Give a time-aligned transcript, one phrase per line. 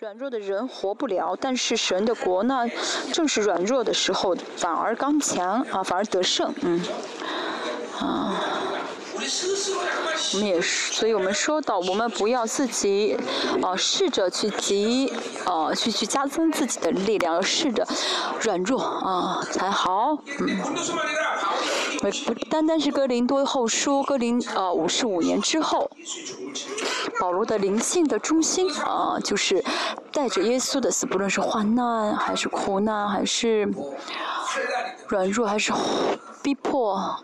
[0.00, 2.64] 软弱的人活不了，但是神的国呢，
[3.12, 6.80] 正是软弱的时候反而刚强啊，反而得胜，嗯，
[7.98, 8.32] 啊，
[9.14, 13.16] 我们也是，所以我们说到，我们不要自己
[13.60, 15.12] 啊试着去急
[15.44, 17.84] 啊去去加增自己的力量，要试着
[18.40, 20.46] 软弱啊才好，嗯，
[22.00, 25.90] 不单单是哥林多后书，哥林呃五十五年之后。
[27.18, 29.64] 保罗的灵性的中心啊，就是
[30.12, 33.68] 带着耶稣的死，不论是患难还是苦难，还是
[35.08, 35.72] 软弱还是
[36.42, 37.20] 逼迫啊，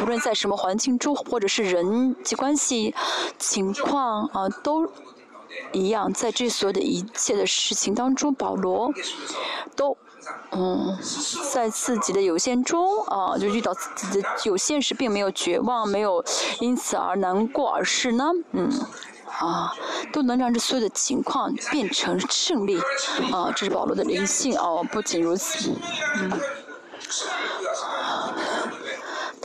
[0.00, 2.94] 无论在什么环境中，或者是人际关系
[3.38, 4.86] 情况啊，都
[5.72, 8.92] 一样，在这所有的一切的事情当中，保罗
[9.74, 9.96] 都。
[10.52, 10.98] 嗯，
[11.52, 16.24] 在自己的有限中啊，就遇到自己的有限时，并没有绝望，没有
[16.60, 18.70] 因此而难过，而是呢，嗯，
[19.26, 19.72] 啊，
[20.12, 22.78] 都能让这所有的情况变成胜利，
[23.32, 24.86] 啊，这是保罗的灵性哦。
[24.90, 25.72] 不仅如此，
[26.16, 26.32] 嗯。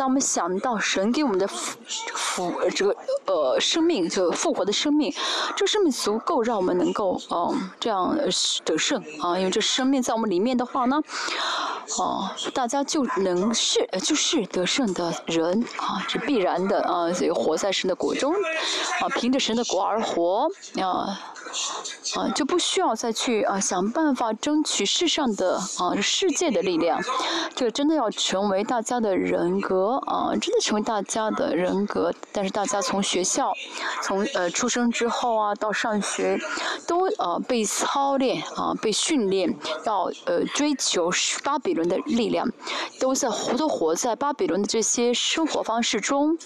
[0.02, 1.78] 当我们想到神给我们的复
[2.16, 2.96] 复这个
[3.28, 5.14] 呃生命，就复活的生命，
[5.56, 8.18] 这生命足够让我们能够嗯这样
[8.66, 11.00] 得胜啊，因为这生命在我们里面的话呢，
[12.00, 18.34] 哦，大家就能是就是得胜的人啊，是必然的啊，所以活在神的国中
[19.02, 20.50] 啊，凭着神的国而活
[20.82, 21.31] 啊。
[22.16, 27.00] 啊，就不需要再去啊想办法争取世上的啊世界的力量，
[27.56, 32.14] 这个真的要成为大家的人格啊，真的成为大家的人格。
[32.32, 33.54] 但是大家从学校，
[34.02, 36.40] 从呃出生之后啊到上学，
[36.88, 41.10] 都呃被操练啊被训练到呃追求
[41.44, 42.48] 巴比伦的力量，
[43.00, 46.38] 都在活都活在巴比伦的这些生活方式中。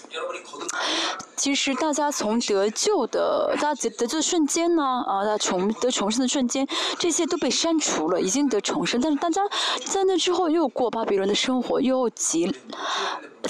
[1.36, 4.95] 其实大家从得救的，大家得救瞬间呢。
[5.02, 6.66] 啊，他重得重生的瞬间，
[6.98, 9.00] 这些都被删除了，已经得重生。
[9.00, 9.42] 但是大家
[9.84, 12.54] 在那之后又过巴比伦的生活，又积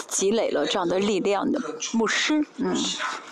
[0.09, 1.59] 积累了这样的力量的
[1.93, 2.77] 牧师，嗯，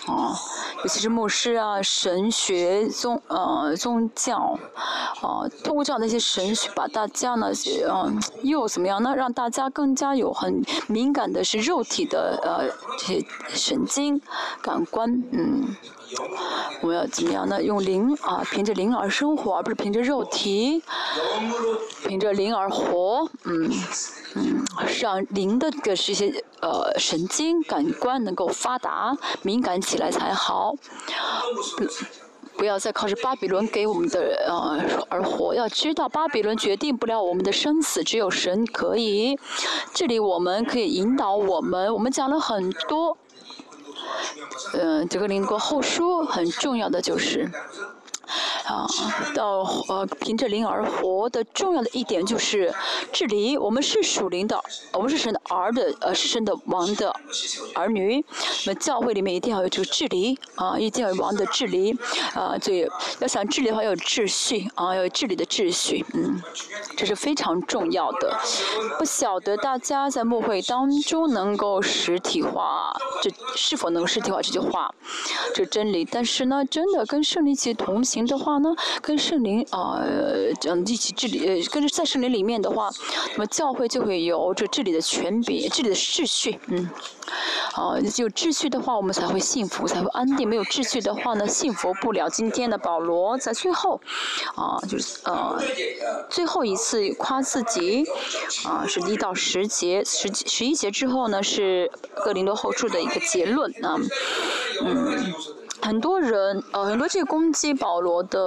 [0.06, 0.34] 哦，
[0.82, 4.58] 尤其是牧师啊，神学宗呃宗教，
[5.20, 7.48] 啊，通过这样的一些神学，把大家呢，
[7.90, 9.14] 嗯，又怎么样呢？
[9.14, 12.66] 让大家更加有很敏感的是肉体的呃
[12.98, 14.20] 这些神经
[14.62, 15.76] 感官，嗯。
[16.80, 17.62] 我们要怎么样呢？
[17.62, 20.82] 用灵啊，凭着灵而生活，而不是凭着肉体，
[22.06, 23.28] 凭着灵而活。
[23.44, 23.70] 嗯
[24.34, 24.64] 嗯，
[25.00, 30.74] 让灵的这些呃神经感官能够发达、敏感起来才好。
[31.76, 31.84] 不
[32.56, 39.38] 不要再靠着巴比伦给我们的呃而活，要知道巴比伦决定不了我们的生死，只有神可以。
[39.92, 43.16] 这里我们可以引导我们，我们讲了很多。
[44.74, 47.50] 嗯，这个灵国后书很重要的就是。
[48.64, 48.86] 啊，
[49.34, 52.72] 到呃，凭着灵而活的重要的一点就是
[53.12, 53.58] 治理。
[53.58, 54.58] 我们是属灵的，
[54.92, 57.14] 我们是神的儿的，呃，是神的王的
[57.74, 58.24] 儿女。
[58.64, 61.94] 那么教会里面一定要有这个治理啊，一定要有王的治理
[62.34, 62.56] 啊。
[62.58, 62.88] 所以
[63.20, 66.40] 要想治理的话，要有秩序啊，要有治理的秩序，嗯，
[66.96, 68.34] 这是非常重要的。
[68.98, 74.94] 不晓得大家在幕会当中能够实体化，这是否能实体化这句话，
[75.54, 76.02] 这真理？
[76.02, 78.53] 但是呢，真的跟圣灵一起同行的话。
[78.58, 82.90] 呢，跟圣灵啊，嗯一起治理，呃，跟着在圣灵里面的话，
[83.32, 86.88] 那么教会就会有这治理的权柄，治理的秩序，嗯，
[87.74, 92.28] 啊，有秩序的话，我们才会幸福，才会安定；没有秩序的话呢，幸福不了。
[92.28, 94.00] 今天的保罗在最后，
[94.54, 95.60] 啊，就是呃，
[96.30, 98.04] 最后一次夸自己，
[98.64, 101.90] 啊，是一到十节，十十一节之后呢，是
[102.24, 103.96] 格林多后处的一个结论啊，
[104.84, 105.32] 嗯。
[105.84, 108.40] 很多人，呃，很多这个攻击保罗的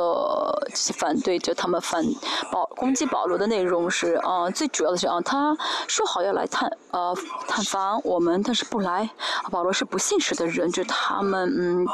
[0.69, 2.03] 这些反对者，他们反
[2.51, 5.55] 保攻击保罗的内容是，啊，最主要的是啊，他
[5.87, 7.15] 说好要来探，呃，
[7.47, 9.07] 探访我们，但是不来。
[9.51, 11.85] 保罗是不信实的人，就他们，嗯，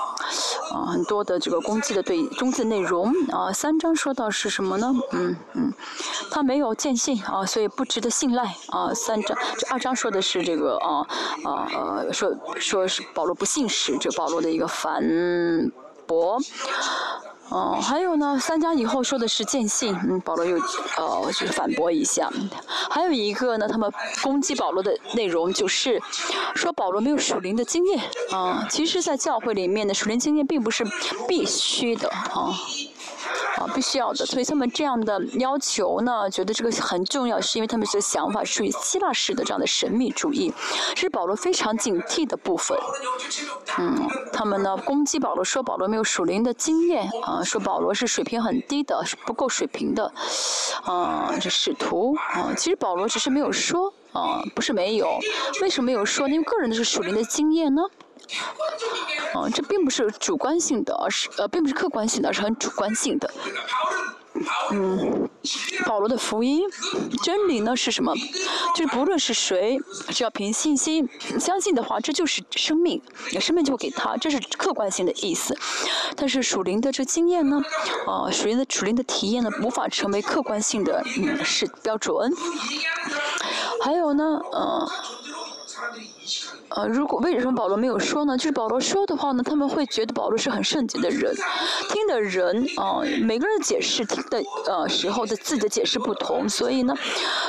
[0.72, 4.94] 啊，很多的这个攻击的对中字内容，啊，三章说到是什么呢？
[5.12, 5.74] 嗯嗯，
[6.32, 11.06] 他没有见信，啊，所以不值得信赖，啊，三章这二章说的是这个，啊
[11.44, 15.04] 啊呃，说说是保罗不信实，这保罗的一个反。
[15.34, 15.72] 嗯，
[16.06, 16.40] 驳，
[17.50, 20.58] 哦，还有呢，三家以后说的是见信，嗯，保罗又
[20.98, 22.30] 呃就是反驳一下，
[22.90, 23.92] 还有一个呢，他们
[24.22, 26.00] 攻击保罗的内容就是
[26.56, 30.86] 说保罗没有属灵的经验，啊，其实，在教会里面的属灵经验并不是
[31.28, 32.54] 必须的，啊。
[33.58, 34.26] 啊，必须要的。
[34.26, 40.54] 所以他们这样的要求呢，觉得这个很重要，是因为他们这个想法属于希腊式的这样的神秘主义，
[40.96, 42.78] 这是保罗非常警惕的部分。
[43.78, 50.12] 嗯，他们呢攻击保罗，说保罗没有属灵的经验啊，说保罗是水平很低的，是不够水平的。
[50.84, 55.08] 啊，这使徒啊，其实保罗只是没有说啊，不是没有，
[55.62, 56.28] 为什么没有说？
[56.28, 57.82] 因为个人的是属灵的经验呢？
[59.34, 63.30] 啊， 这并不是主观性的，而是呃，并不是客观性的，而是很主观性的。
[64.72, 65.30] 嗯，
[65.86, 66.64] 保罗的福音
[67.24, 68.14] 真理呢是什么？
[68.76, 69.80] 就是不论是谁，
[70.10, 71.08] 只要凭信心
[71.40, 73.00] 相信的话，这就是生命，
[73.40, 75.56] 生命就会给他，这是客观性的意思。
[76.16, 77.62] 但是属灵的这经验呢，
[78.08, 82.34] 啊，属灵的属灵的体验呢，无法成为客观性的嗯是标准。
[83.84, 84.92] 还有呢，呃。
[86.76, 88.36] 呃，如果为什么保罗没有说呢？
[88.36, 91.36] 就是保罗说的话呢，他们会觉得保罗是很圣洁的人，
[91.90, 96.96] 听的人啊，每个人的解释听的呃时候的自己的解释不同，所以呢，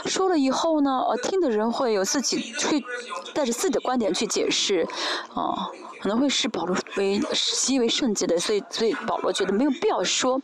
[0.05, 2.85] 说了以后呢，呃，听的人会有自己去
[3.33, 4.87] 带着自己的观点去解释，
[5.35, 5.71] 啊，
[6.03, 10.39] 可能会视保罗为习以为圣洁的，所以所以保罗觉得没有必要说，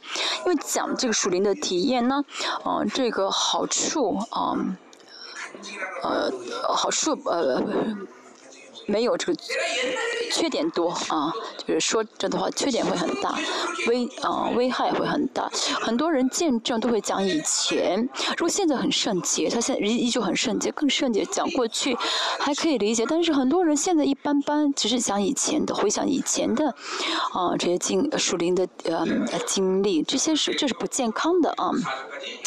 [0.46, 2.24] 因为讲这个属灵的体验呢，
[2.64, 4.56] 啊，这个好处啊。
[6.02, 6.32] 呃，
[6.74, 7.62] 好处呃，
[8.90, 9.34] 没有这个
[10.32, 11.32] 缺点多啊，
[11.66, 13.38] 就是说这的话，缺点会很大，
[13.86, 15.48] 危啊危害会很大。
[15.80, 21.96] 很多人见证都会讲以前，如果现在很圣洁，他现在依依旧很圣洁，更圣洁，讲过去
[22.38, 23.04] 还可以理解。
[23.08, 26.68] 但是很多人现在一般般，只是讲以前的，回想以前的
[27.32, 29.06] 啊这些经属灵的呃
[29.46, 31.70] 经历，这些是这是不健康的啊。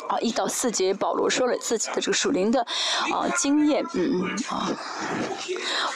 [0.07, 2.61] 啊，一到四节，保罗说了自己的这个属灵的
[3.11, 4.69] 啊经验，嗯嗯啊，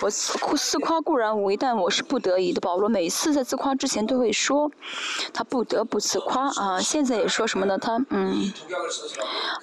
[0.02, 0.10] 我
[0.56, 2.62] 自夸固然无益，但我是不得已的。
[2.62, 4.72] 保罗每次在自夸之前都会说，
[5.34, 6.80] 他不得不自夸啊。
[6.80, 7.78] 现在也说什么呢？
[7.78, 8.52] 他嗯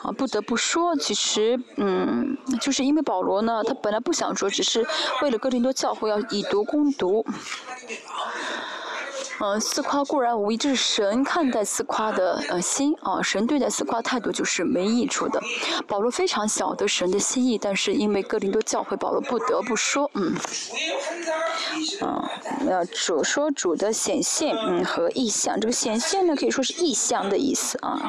[0.03, 4.87] 啊不得不说，其实嗯就是因为保罗呢，他本来不想说，只是
[5.23, 7.25] 为了哥林多教会要以毒攻毒。
[9.41, 15.41] 嗯，自夸固然无益，这是神看待自夸的呃心啊，神对待自夸态度就是没益处的。
[15.87, 20.35] 保罗非常晓得神的心意，但是因为哥林多教会，保罗不得不说，嗯，
[22.01, 22.31] 啊，
[22.69, 25.59] 要主说主的显现，嗯，和意象。
[25.61, 28.01] 这个显现呢，可以说是意象的意思啊。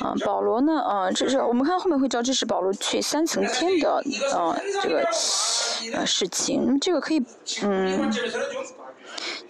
[0.00, 4.02] 啊，保罗呢，啊，这是我们看后面会知道，这是保罗去三层天的
[4.34, 5.08] 啊这个
[5.94, 7.22] 呃事情，这个可以
[7.62, 8.12] 嗯。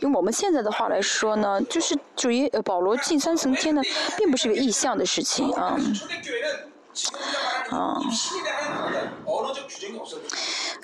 [0.00, 3.82] 用我们现在的话来说呢，就是属于呃保罗进三层天呢，
[4.17, 5.79] 并不是个意向的事情啊，
[7.70, 8.00] 啊，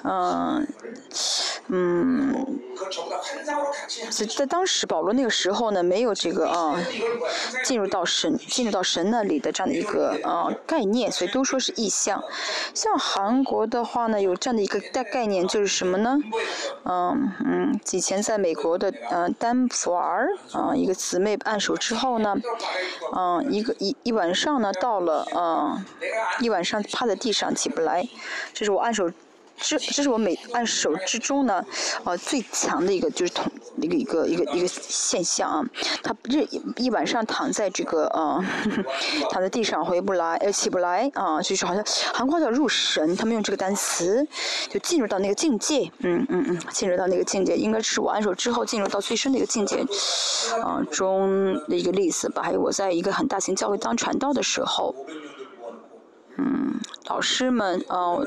[0.04, 0.66] 嗯。
[1.68, 2.58] 嗯，
[4.10, 6.76] 在在当时保罗那个时候呢，没有这个啊，
[7.64, 12.22] 进入到神进入到神那里的这样的一个啊概念，所以都说是意象。
[12.74, 16.18] 像韩国的话呢，有这样的一个概概念，就是什么呢？
[16.84, 22.36] 嗯嗯，以前在美国的嗯丹佛尔啊一个姊妹按手之后呢，
[23.14, 25.84] 嗯一个一一晚上呢到了嗯
[26.40, 28.06] 一晚上趴在地上起不来，
[28.52, 29.08] 这是我按手。
[29.56, 31.64] 这这是我每按手之中呢，
[32.04, 33.50] 呃最强的一个就是同
[33.80, 35.64] 一个一个一个一个现象啊，
[36.02, 36.46] 他这
[36.76, 38.44] 一晚上躺在这个呃
[39.30, 44.26] 躺在地上回不来呃起不来啊，就是好像韩国叫入神，他们用这个单词
[44.68, 49.84] 就进入到那个境界，嗯嗯嗯，进入到那个境界，应该是我按手之后进入到最深的一个境界
[50.62, 52.42] 啊中的一个例子吧。
[52.42, 54.94] 还有我在一个很大型教会当传道的时候。
[56.44, 58.26] 嗯，老师们，呃，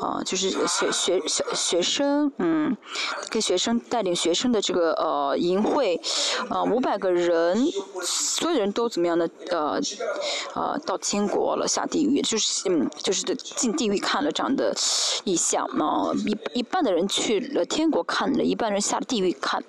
[0.00, 2.76] 啊，就是学学小学生，嗯，
[3.28, 6.00] 跟学生带领学生的这个呃营会，
[6.48, 7.66] 啊，五百个人，
[8.02, 9.80] 所有人都怎么样的，呃，
[10.54, 14.72] 呃，到天国了，下地狱，就是嗯，就是进地狱看了这样的
[15.24, 19.60] 意象，啊，一一半的人去了天国看了，一半人下地狱看，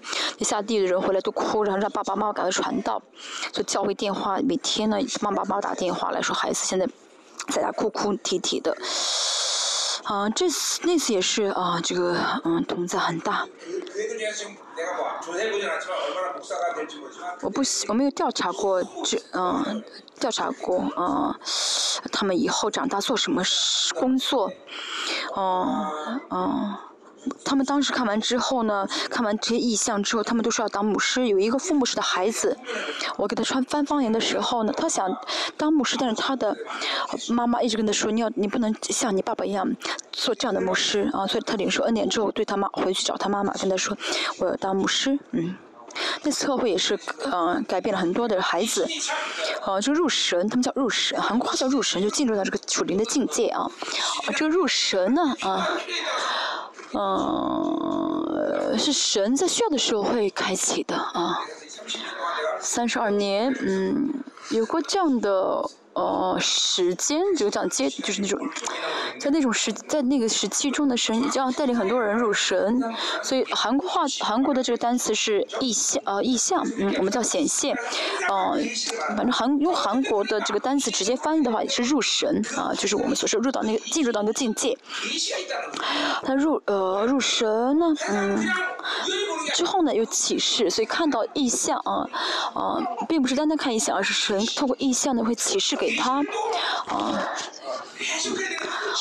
[0.42, 3.02] 下地狱的人回来都哭，然后让爸爸妈妈赶快传道，
[3.52, 6.88] 就教会电话，每天呢，妈妈妈妈打电话来说，孩子现在。
[7.50, 8.76] 在家哭哭啼啼的，
[10.04, 13.48] 啊，这次那次也是啊，这个嗯，童子很大。
[17.42, 19.84] 我不，我没有调查过这嗯，
[20.20, 21.36] 调查过嗯，
[22.12, 23.44] 他们以后长大做什么
[23.96, 24.52] 工作，
[25.34, 25.88] 哦，
[26.30, 26.78] 哦。
[27.44, 31.28] 他们当时看完之后呢，看完这些意象之后，他们都说要当牧师。
[31.28, 32.58] 有一个副牧师的孩子，
[33.18, 35.10] 我给他穿翻方言的时候呢，他想
[35.58, 36.56] 当牧师，但是他的
[37.30, 39.70] 妈妈一直跟他说：“你要，你不能像你爸爸一样
[40.12, 43.96] 做这样的牧师啊！”所以他领受恩典之后，对他妈回去找他妈妈，跟他说
[44.40, 45.56] ：“我要当牧师。”嗯。
[46.24, 48.88] 那次特会也是，呃，改变了很多的孩子，
[49.66, 53.70] 呃，这个入神，他们叫入神，韩国话叫入神，就进入到这个属灵的境界啊。
[54.38, 55.68] 这个入神呢，啊，
[56.94, 61.40] 嗯，是神在需要的时候会开启的啊。
[62.60, 64.14] 三十二年，嗯，
[64.52, 65.70] 有过这样的。
[65.94, 68.40] 呃，时间就讲接，就是那种，
[69.20, 72.82] 在那种时，在那个时期中的神，这样带领很多人入神。
[73.22, 77.76] 所以韩国话，韩国的这个单词是意象，呃，意象，嗯，我们叫显现，
[78.30, 78.58] 呃，
[79.10, 84.78] 反正韩用韩国的这个单词直接翻译的话，也是入神，啊，就是我们所说入到那个进入到那个境界。
[86.24, 88.40] 他入呃入神呢，嗯，
[89.54, 92.08] 之后呢有启示，所以看到意象啊，
[92.54, 92.80] 啊，
[93.10, 95.81] 并不是单单看意象，而是神透过意象呢会启示。
[95.82, 96.20] 给他，
[96.88, 97.28] 啊，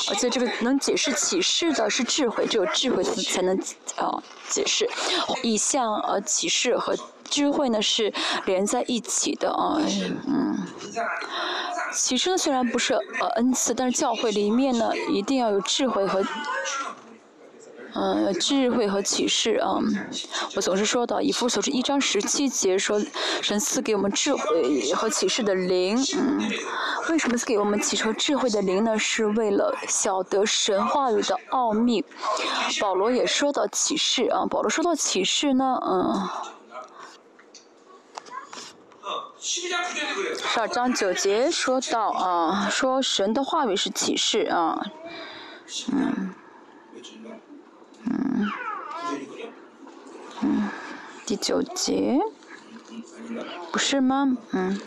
[0.09, 3.55] 而且这个能解释启示的是智慧，只有智慧才能
[3.97, 4.89] 啊解释。
[5.43, 6.97] 意象呃启示和
[7.29, 8.11] 智慧呢是
[8.47, 9.77] 连在一起的啊，
[10.27, 10.57] 嗯，
[11.93, 16.25] 启示呢虽然不是呃恩赐，但是教会里面呢一定要有智慧和。
[17.93, 19.79] 嗯，智慧和启示啊，
[20.55, 23.01] 我总是说到以弗所是一章十七节说，
[23.43, 26.41] 神赐给我们智慧和启示的灵，嗯，
[27.09, 28.97] 为什么赐给我们启示智慧的灵呢？
[28.99, 32.05] 是为了晓得神话语的奥秘。
[32.81, 36.29] 保罗也说到启示啊，保罗说到启示呢，嗯，
[39.41, 44.81] 十二章九节说到啊，说神的话语是启示啊，
[45.93, 46.35] 嗯。
[48.11, 48.51] 嗯，
[50.43, 50.69] 嗯，
[51.25, 52.19] 第九节，
[53.71, 54.37] 不是吗？
[54.51, 54.81] 嗯，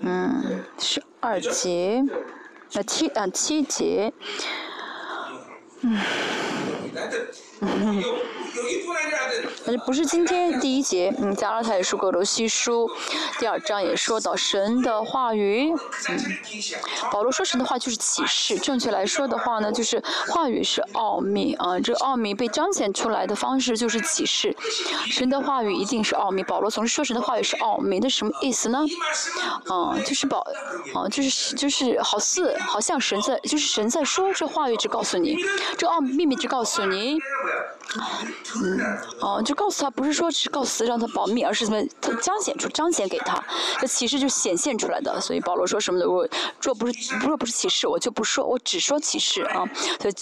[0.00, 2.04] 嗯，十二节，
[2.74, 4.12] 呃七啊七节，
[5.82, 5.98] 嗯
[7.60, 8.04] 嗯。
[9.64, 11.12] 但是不是今天第一节？
[11.18, 12.90] 嗯，加拉太书、格罗西书
[13.38, 15.72] 第二章也说到神的话语。
[16.08, 16.18] 嗯，
[17.10, 18.58] 保罗说神的话就是启示。
[18.58, 21.80] 正确来说的话呢，就是话语是奥秘啊。
[21.80, 24.54] 这奥秘被彰显出来的方式就是启示。
[25.10, 26.42] 神的话语一定是奥秘。
[26.44, 28.78] 保罗总是说神的话语是奥秘，那什么意思呢？
[29.68, 30.40] 啊，就是保，
[30.94, 35.36] 啊，就是就是好似好像神在，就是神在说这话语，只告诉你，
[35.76, 37.18] 这奥秘密只告诉你。
[38.56, 43.42] 嗯，哦，就告诉他，不是说只告诉让他保密，而是怎么他彰显出彰显给他，
[43.80, 45.20] 这启示就显现出来的。
[45.20, 46.26] 所以保罗说什么的，我
[46.60, 49.64] 若不是若不是启示，我就不说，我只说启示啊。
[50.00, 50.14] 所以，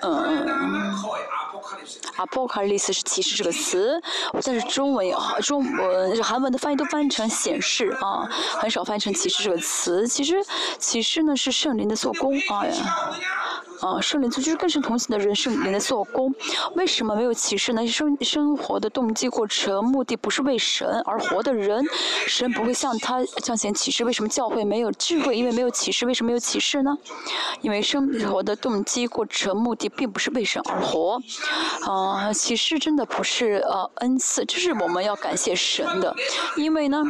[0.00, 0.94] 嗯，
[2.16, 4.02] 阿波卡利斯是启示这个词，
[4.44, 8.28] 但是中文也好，中文韩文的翻译都翻译成显示啊，
[8.58, 10.08] 很少翻译成启示这个词。
[10.08, 10.36] 其实
[10.78, 12.66] 启示呢是圣灵的做工啊。
[13.82, 16.32] 啊，圣灵做就是更深同行的人，圣灵的做工。
[16.76, 17.84] 为什么没有启示呢？
[17.84, 21.84] 生生活的动机过程，目的不是为神而活的人，
[22.28, 24.04] 神不会向他彰显启示。
[24.04, 25.36] 为什么教会没有智慧？
[25.36, 26.06] 因为没有启示。
[26.06, 26.96] 为什么没有启示呢？
[27.60, 31.20] 因为生活的动机过程，目的并不是为神而活。
[31.84, 36.14] 啊，启示真的不是呃恩赐，这是我们要感谢神的。
[36.56, 37.02] 因为呢，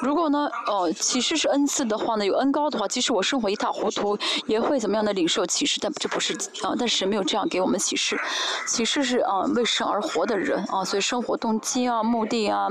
[0.00, 5.80] 如果呢，哦，启示是恩赐的话呢，有恩高的话，即使我生活一塌糊涂，也会怎么样的领受启示。
[5.84, 8.18] 但这不是啊，但是没有这样给我们启示，
[8.66, 12.68] 启示是啊为神而活的人啊，所以生活动机啊、目的啊，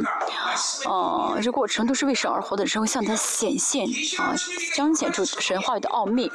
[0.90, 3.86] 啊这过程都是为神而活的人会向他显现
[4.18, 4.34] 啊，
[4.76, 6.32] 彰显出神话的奥秘。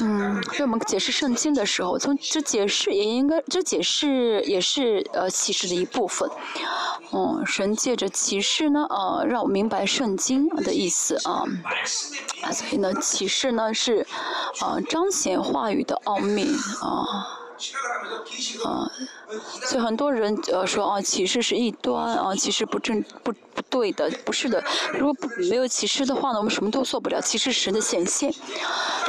[0.00, 6.28] 嗯，所以我们解释圣经的时候，从这解释也应该，这解释也是呃启示的一部分。
[7.10, 11.44] 哦，神借着启示呢，呃，让我明白圣经的意思啊。
[12.52, 14.06] 所以呢，启示呢是
[14.60, 17.37] 呃彰显话语的奥秘啊。
[18.64, 18.90] 啊，
[19.64, 24.62] 所以很多人呃说啊，启示是异端啊，其实不正不不对的，不是的。
[24.92, 27.20] 如果不没有启示的话呢，我们什么都做不了。
[27.20, 28.32] 启示神的显现，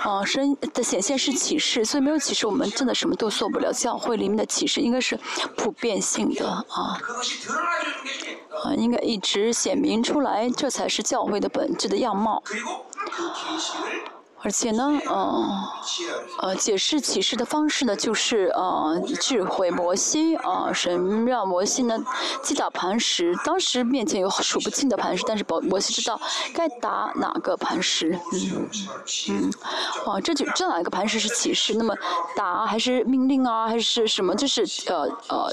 [0.01, 3.71] 啊，神的显现是启示，所以没有启示，我们真的什么都做不了。
[3.71, 5.17] 教会里面的启示应该是
[5.55, 6.65] 普遍性的啊，
[8.63, 12.41] 啊，应该一直显明出来，这才是教会的本质的样貌。
[14.41, 15.49] 而且呢，呃，
[16.39, 21.97] 呃，解释启示的方式呢，就是呃，智慧摩西啊，神让摩西呢
[22.41, 26.19] 击打磐石，当时面前有数不清的磐石，但是摩摩西知道
[26.53, 28.69] 该打哪个磐石，嗯，
[29.29, 29.51] 嗯，
[30.05, 31.73] 啊，这就这哪个磐石是启示？
[31.75, 31.93] 那么
[32.35, 34.33] 打还是命令啊，还是什么？
[34.35, 35.51] 就是呃呃。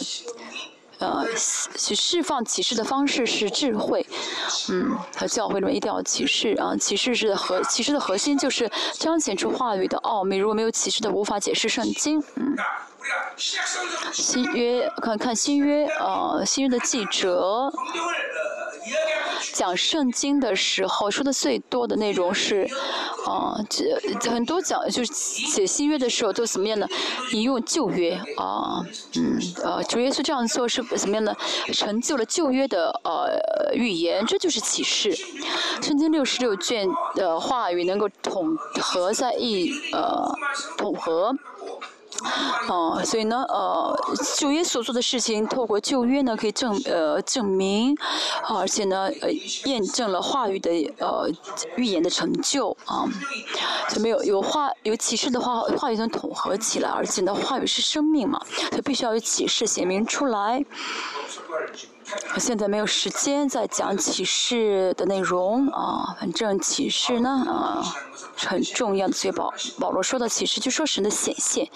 [0.98, 1.24] 呃，
[1.76, 4.06] 去释放启示的方式是智慧，
[4.70, 10.36] 嗯，和教会里面一定要启示啊，启示是核，启示的核心就是彰显出话语的奥秘。
[10.36, 12.56] 如果没有启示的，无法解释圣经，嗯。
[14.12, 17.70] 新约看看新约呃新约的记者。
[19.52, 22.66] 讲圣经的时候说的最多的内容是，
[23.26, 26.86] 啊，这很多讲就是写新约的时候都怎么样呢？
[27.32, 28.84] 引用旧约啊，
[29.16, 31.34] 嗯，呃，主耶稣这样做是怎么样呢？
[31.72, 35.16] 成就了旧约的呃预言，这就是启示。
[35.82, 40.28] 圣经六十六卷的话语能够统合在一呃
[40.76, 41.34] 统合。
[42.68, 43.98] 哦，所以呢，呃，
[44.36, 47.96] 旧约所做的事情，透过旧约呢，可以证呃证明，
[48.48, 49.30] 而且呢，呃，
[49.64, 51.28] 验证了话语的呃
[51.76, 53.04] 预言的成就啊，
[53.88, 60.64] 就没有有话有启示的话，话语能统合起来，而且呢，话语是生命嘛，所以必须要有启示显明出来。
[62.34, 67.82] 我现在没有时间再讲启示的内容啊，反正启示呢啊
[68.36, 69.12] 是很重要的。
[69.12, 71.68] 所以保保罗说到启示，就说神的显现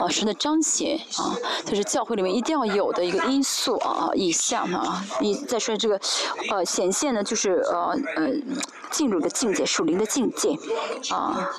[0.00, 5.04] 啊，神的彰显啊，这是教会里面一定要有的一个因素啊，以下啊。
[5.20, 5.98] 你再说这个
[6.50, 8.28] 呃显现呢，就是呃呃
[8.90, 10.56] 进入的境界，属灵的境界
[11.10, 11.50] 啊。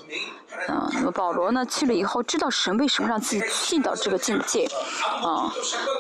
[0.68, 4.68] 啊，那么保罗呢去了以后，知道神为什么让自己进到这个境界，
[5.24, 5.48] 啊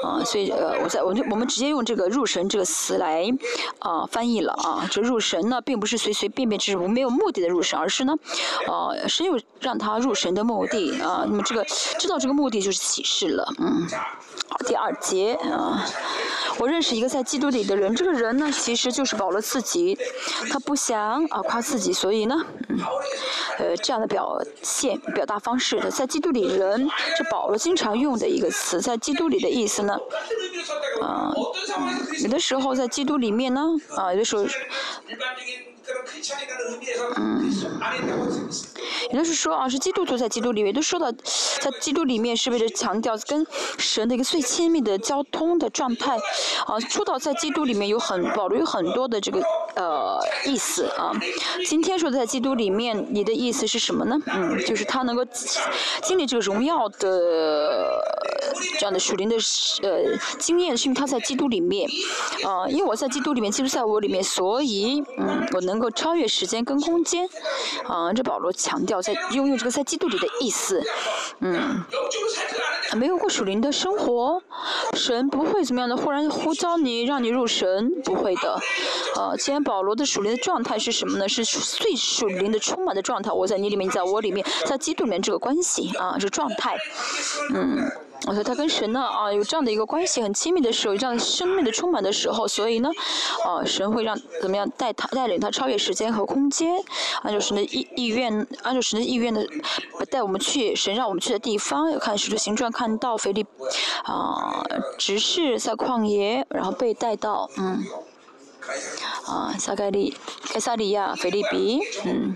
[0.03, 3.24] 啊，所以呃，我在我就我们直接用这个入神这个词来
[3.77, 8.13] 啊翻译了啊，这入神呢并不是随随便便，只是没有目的的入神，而是呢，
[8.67, 11.63] 呃，神有让他入神的目的啊，那么这个
[11.98, 13.88] 知道这个目的就是启示了，嗯，
[14.68, 15.86] 第二节啊。
[16.58, 19.98] 我认识一个在基督里的人，这个人呢，其实就是保罗自己，
[20.51, 22.36] 他不想啊夸自己，所以呢，
[22.68, 22.77] 嗯，
[23.60, 29.98] 呃，这样的表现、表达方式的，在基督里人，是保罗经常用的一个词，在基督里的意思呢，
[31.01, 31.32] 啊，
[32.22, 33.62] 有的时候在基督里面呢，
[33.96, 34.46] 啊，有的时候。
[37.15, 37.51] 嗯，
[39.12, 43.46] 也就是说啊，是基督徒在基督里面都说到，在基督里面是为了强调跟
[43.77, 46.15] 神的一个最亲密的交通的状态。
[46.67, 49.41] 啊，说到在基督里面有很保留有很多的这个
[49.75, 51.12] 呃意思啊。
[51.65, 54.15] 今天说在基督里面，你的意思是什么呢？
[54.27, 55.25] 嗯，就是他能够
[56.03, 58.03] 经历这个荣耀的
[58.77, 59.36] 这样的属灵的
[59.81, 61.89] 呃经验，是因为他在基督里面。
[62.46, 65.78] 啊，因为我在基督里面，基督在我里面，所以嗯，我能。
[65.79, 67.25] 能够超越时间跟空间，
[67.87, 70.83] 啊，这保罗强调在拥有这个在基督里的意思，
[71.39, 71.81] 嗯，
[72.98, 74.44] 没有过属灵的生活，
[74.94, 78.59] 神不会怎么样的忽然呼召你让你入神，不会的，
[79.15, 81.29] 呃，既然保罗的属灵的状态是什么呢？
[81.29, 86.77] 是最属灵的充满的状态，我在你里面，在我里面，在基督里面这个关系啊，这状态，
[87.55, 87.89] 嗯。
[88.27, 92.90] 我说他跟神呢啊有这样的一个关系很亲密的时候，有这样生命的充满的时候，所以呢，
[93.46, 96.75] 啊神会让怎么样带他带领他超越时间和空间，
[97.24, 99.48] 按照神的意意愿，按照神的意愿的
[100.12, 103.46] 带我们去神让我们去的地方，看使徒行传看到腓力
[104.03, 104.64] 啊
[104.98, 107.84] 执事在旷野，然后被带到嗯
[109.25, 110.16] 啊撒盖利
[110.53, 112.36] 盖萨利亚腓利比嗯。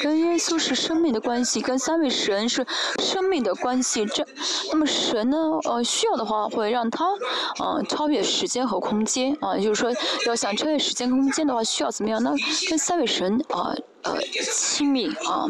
[0.00, 2.64] 跟耶稣是生命的关系，跟三位神是
[3.02, 4.06] 生命的关系。
[4.06, 4.26] 这，
[4.70, 5.36] 那么神呢？
[5.64, 7.04] 呃，需要的话会让他，
[7.58, 9.56] 呃，超越时间和空间啊。
[9.56, 9.92] 也就是说，
[10.26, 12.32] 要想超越时间空间的话，需要怎么样呢？
[12.68, 13.74] 跟三位神啊。
[14.02, 14.18] 呃
[14.52, 15.46] 亲密啊，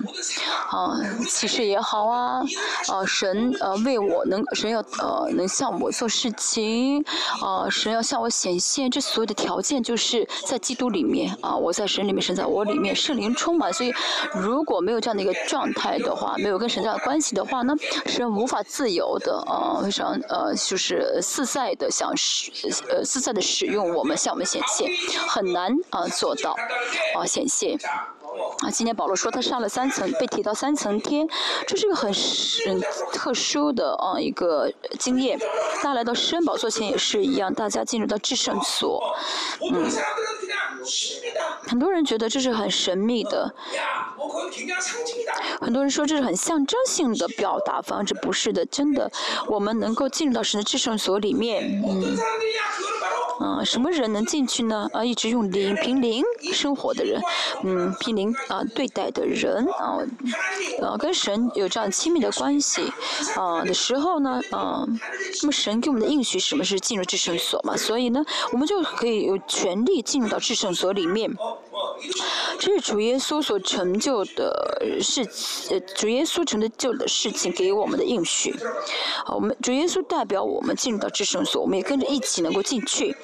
[0.70, 2.40] 啊，其实也好啊，
[2.88, 7.04] 啊，神呃为我能，神要呃能向我做事情，
[7.40, 13.92] 啊，神要向我显现，这所有的条件就是在基督里面啊，我在神里面，神在我里面，圣灵充满，所以
[14.34, 17.74] 如果没有这样的一个状态的话，没有跟神这样的关系的话呢，
[18.06, 22.50] 神无法自由的啊，非常呃就是自在的想使
[22.90, 24.90] 呃自在的使用我们向我们显现，
[25.28, 26.54] 很难啊做到
[27.16, 27.78] 啊显现。
[28.60, 31.28] 啊，今天保罗说他上了三层，被提到三层天，
[31.66, 32.12] 这是一个很
[32.66, 32.80] 嗯
[33.12, 35.38] 特殊的啊一个经验。
[35.76, 39.14] 大家来到圣宝座前也是一样，大家进入到至圣所，
[39.72, 39.90] 嗯，
[41.66, 43.52] 很多人觉得这是很神秘的，
[45.60, 49.10] 很多人说这是很象征性的表达方式，不是的，真的，
[49.48, 52.16] 我们能够进入到神的至圣所里面，嗯。
[53.40, 54.88] 啊，什么人能进去呢？
[54.92, 57.20] 啊，一直用灵凭灵生活的人，
[57.64, 59.98] 嗯，凭灵啊对待的人啊，
[60.80, 62.82] 呃，跟神有这样亲密的关系
[63.36, 64.84] 啊的时候呢，啊，
[65.42, 67.76] 那么神给我们的应许什么是进入至圣所嘛？
[67.76, 71.30] 所以呢，我们就可以有权利进入到至圣所里面。
[72.58, 75.22] 这是主耶稣所成就的事，
[75.70, 78.54] 呃，主耶稣成就的事情给我们的应许。
[79.24, 83.16] 好，我们主耶稣代表我们进入到至圣所，我们也跟着一起能够进去。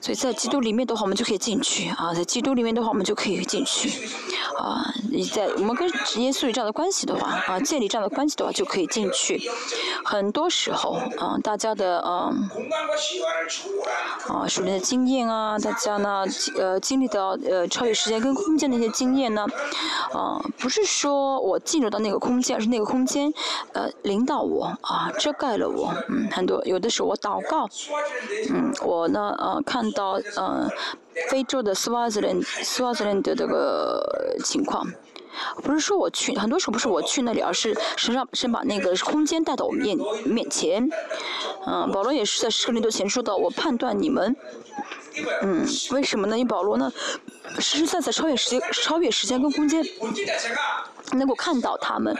[0.00, 3.90] 所以在基督里面的话，我们就可以进去啊，在基督里面的话，我们就可以进去。
[4.58, 9.40] 啊，你在我们跟耶稣有这样的关系的话，啊，建立这样的关系的话，就可以进去。
[10.04, 12.30] 很多时候，啊，大家的啊，
[14.28, 16.24] 啊，熟练的经验啊，大家呢，
[16.58, 19.44] 呃，经历到呃超越时间跟空间的一些经验呢，
[20.12, 23.32] 啊，不是说我进入到那个空间，而是那个空间，
[23.72, 27.68] 呃，领导我，啊，遮盖了我，嗯，很多有的时候我祷告，
[28.50, 30.68] 嗯，我呢，呃，看到，呃。
[31.30, 34.86] 非洲的斯瓦兹兰斯瓦兹兰的这个情况，
[35.62, 39.96] 不是说我去，很多时候不是我去那里，而是神让神把那个空间带到我面
[40.26, 40.86] 面前。
[41.66, 44.36] 嗯，保罗也是在十林多前说到，我判断你们，
[45.40, 46.36] 嗯，为什么呢？
[46.36, 46.92] 因为保罗呢，
[47.58, 49.82] 实实在在超越时间，超越时间跟空间。
[51.12, 52.16] 能够看到他们，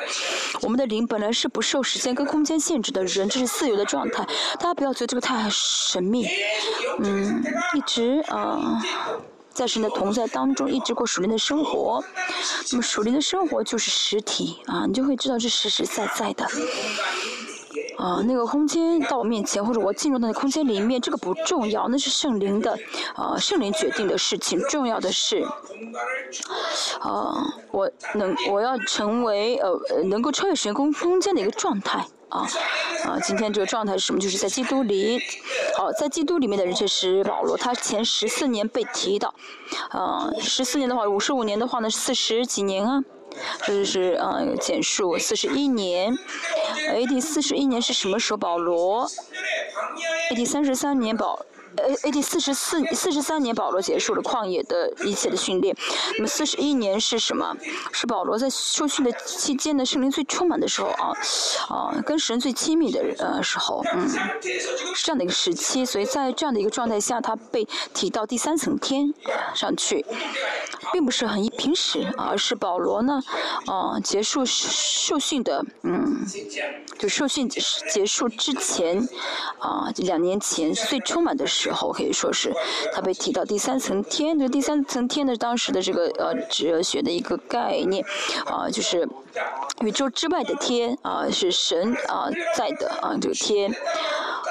[0.63, 4.25] 我们的灵本来是不受时间跟空间限制的人，这是自由的状态。
[4.59, 6.27] 大家不要觉得这个太神秘，
[7.01, 7.43] 嗯，
[7.75, 8.81] 一直啊，
[9.51, 12.03] 在神的同在当中，一直过属灵的生活。
[12.71, 16.47] 那么属灵的生活就是实体啊，你就会知道是实实在在的。
[17.99, 22.79] 啊，那个空间到我面前，或者我进入到那空间里面，这个不重要，那是圣灵的，
[23.15, 24.61] 啊，圣灵决定的事情。
[24.69, 25.43] 重要的是，
[27.01, 27.35] 啊，
[27.71, 32.07] 我能，我要成为呃，能够超越时空空间的一个状态。
[32.29, 32.45] 啊，
[33.05, 34.19] 啊，今天这个状态是什么？
[34.19, 35.21] 就是在基督里，
[35.77, 39.33] 好，在基督里面的人就是保罗，他前十四年被提到，
[39.91, 43.03] 啊，十四年的话，五十五年的话呢，四十几年啊。
[43.65, 46.17] 这就是呃简述四十一年
[46.91, 47.21] ，A.D.
[47.21, 48.37] 四十一年是什么时候？
[48.37, 49.07] 保罗
[50.31, 50.45] ，A.D.
[50.45, 51.45] 三十三年保。
[51.77, 55.77] A A D 四十四四十三年，保罗结束了旷野的一切的训练。
[56.17, 57.57] 那么四十一年是什么？
[57.93, 59.85] 是保罗在受训的期间呢？
[59.85, 61.13] 圣灵最充满的时候啊，
[61.69, 65.85] 啊，跟神最亲密的呃时候，嗯，是这样的一个时期。
[65.85, 69.13] 所以在这样的一个状态下，他被提到第三层天
[69.55, 70.05] 上去，
[70.93, 73.21] 并不是很平时，而是保罗呢，
[73.67, 76.25] 啊，结束受训的，嗯，
[76.99, 79.07] 就受训结束之前，
[79.59, 81.66] 啊，两年前最充满的时。
[81.67, 82.53] 时候可以说是，
[82.95, 88.05] 他被提到第三层天，这第三层天的当时的这个呃哲学的一个概念，
[88.47, 89.09] 啊，就是
[89.81, 93.75] 宇宙之外的天啊，是神啊在的啊这个天。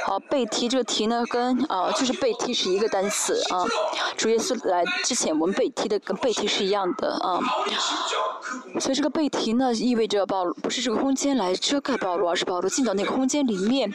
[0.06, 3.66] 好，被提这个提呢，跟啊就是被提是一个单词啊。
[4.16, 7.40] 主耶稣来之前，我们被提的跟被提是一样的啊。
[8.80, 13.92] 所以这个被提呢，意味着保不是这个空间来遮盖保罗，而是保罗进到那个空间里面。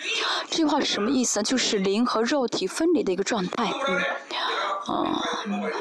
[0.48, 1.44] 这句话是什么意思呢？
[1.44, 3.72] 就是灵和肉体分离的一个状态。
[3.88, 4.00] 嗯。
[4.86, 5.22] 啊，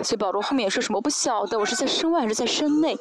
[0.03, 0.97] 所以保罗后面也说什么？
[0.97, 2.95] 我不晓得我是在身外还是在身内？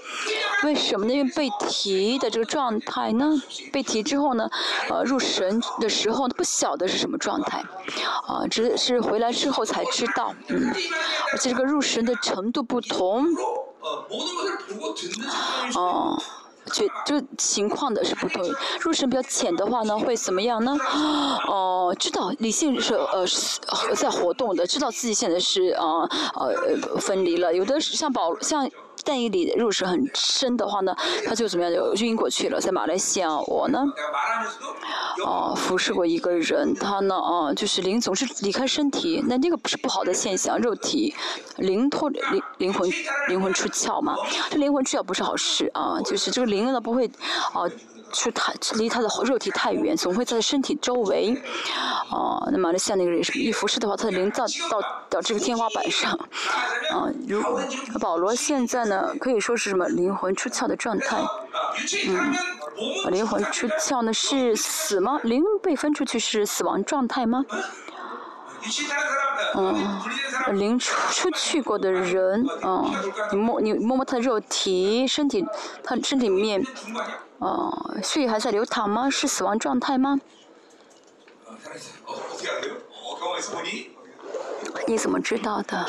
[0.62, 1.12] 为什么呢？
[1.12, 3.34] 因为被提的这个状态呢，
[3.72, 4.48] 被提之后呢，
[4.88, 7.62] 呃，入神的时候不晓得是什么状态，
[8.26, 10.72] 啊，只是回来之后才知道，嗯，
[11.32, 13.26] 而且这个入神的程度不同，
[15.74, 16.22] 哦。
[16.68, 18.42] 就就情况的是不同，
[18.80, 20.76] 入神比较浅的话呢，会怎么样呢？
[21.46, 23.60] 哦，知道理性是呃是
[23.94, 28.68] 在活动的，知道自己现在是啊呃分离了，有的像保像。
[29.08, 30.94] 但以里入神很深的话呢，
[31.26, 32.60] 他就怎么样就晕过去了。
[32.60, 33.82] 在马来西亚，我呢，
[35.24, 41.14] 哦，服侍过一个人，他呢，啊，就是灵总是离开身体，那那个不是不好的现象，肉体
[41.56, 42.22] 灵脱灵
[42.58, 42.90] 灵魂
[43.28, 44.14] 灵魂出窍嘛，
[44.50, 47.06] 这灵魂出窍不是好事啊，就是这个灵呢不会
[47.54, 47.64] 啊。
[48.12, 51.40] 去太离他的肉体太远，总会在身体周围。
[52.10, 56.12] 哦，那马来西亚那个人一服侍的话，他的灵到到到这个天花板上。
[56.90, 57.42] 啊，如
[58.00, 61.18] 保罗现在呢，可以说是什么灵魂出窍的状态。
[62.08, 65.20] 嗯，灵魂出窍呢是死吗？
[65.22, 67.44] 灵被分出去是死亡状态吗？
[69.54, 72.90] 嗯，灵出出去过的人，嗯，
[73.30, 75.44] 你摸你摸摸他的肉体，身体，
[75.84, 76.64] 他身体里面。
[77.38, 79.08] 哦，血还在流淌吗？
[79.08, 80.20] 是死亡状态吗？
[84.86, 85.86] 你怎么知道的？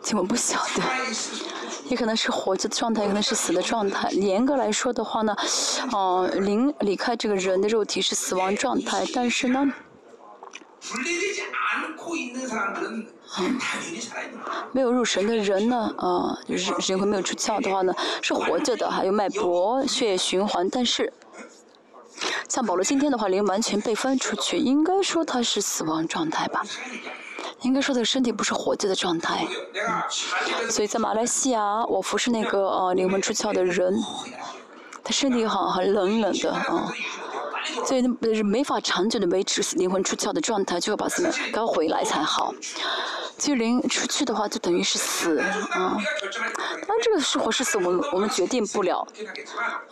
[0.00, 0.82] 怎么不晓得，
[1.88, 4.08] 也可能是活着的状态，也可能是死的状态。
[4.10, 5.36] 严格来说的话呢，
[5.92, 9.72] 哦，灵离开这个人的肉体是死亡状态，但是呢。
[14.72, 20.68] 没有入神的人呢，啊，就是灵魂没有出窍的话呢，是活着的，还有脉搏、血液循环。
[20.70, 21.12] 但是，
[22.48, 26.62] 像保罗今天的话，灵完全被分出去，应该说他是死亡状态吧？
[27.62, 29.46] 应该说他的身体不是活着的状态。
[30.70, 33.94] 所以在马来西亚，我服侍那个呃灵魂出窍的人，
[35.04, 36.92] 他身体好像很冷冷的啊。
[37.86, 38.02] 所以
[38.34, 42.54] 是没法长久的维持灵魂出窍的状态，就要把什么搞回来才好。
[43.36, 45.96] 其实灵出去的话，就等于是死，啊。
[46.86, 49.06] 当然这个是活是死，我们我们决定不了。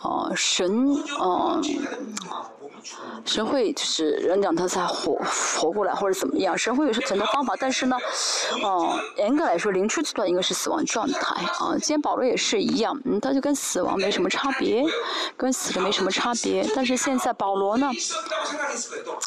[0.01, 1.61] 哦，神，哦。
[3.25, 5.19] 神会就是人让他才活
[5.59, 7.97] 活过来或者怎么样，神会有些存的方法，但是呢，
[8.63, 11.71] 哦，严格来说，灵出阶段应该是死亡状态啊。
[11.77, 14.83] 今天保罗也是一样，嗯，他就跟死亡没什么差别，
[15.35, 16.65] 跟死的没什么差别。
[16.75, 17.89] 但是现在保罗呢，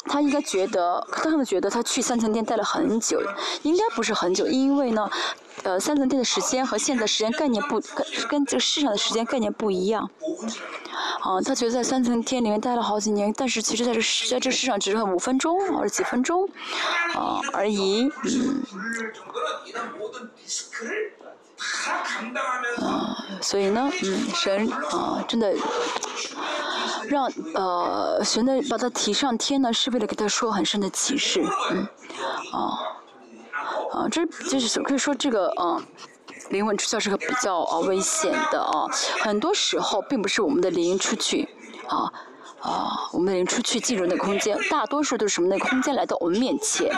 [0.05, 3.21] 他应该觉得，他可能觉得他去三层殿待了很久，
[3.63, 5.09] 应该不是很久，因为呢。
[5.63, 10.09] 呃，三层天的时间和现在时间概念不跟跟这个世上的时间概念不一样。
[11.19, 16.49] 啊，他觉得在三层天里面待了好几年，但是其实在这在这世上只是五分钟或者几分钟，
[17.13, 18.09] 啊而已。
[18.23, 18.63] 嗯。
[22.77, 25.53] 啊，所以呢，嗯，神啊，真的
[27.07, 31.87] 让呃神的把他提上天呢，是为了给他说很深的启示，嗯，
[32.51, 32.79] 啊。
[33.93, 35.83] 啊，这就是可以说这个啊，
[36.49, 38.87] 灵魂出窍是个比较啊危险的啊。
[39.19, 41.47] 很多时候并不是我们的灵出去
[41.87, 42.11] 啊
[42.61, 45.47] 啊，我们出去进入那空间，大多数都是什么？
[45.47, 46.91] 那空间来到我们面前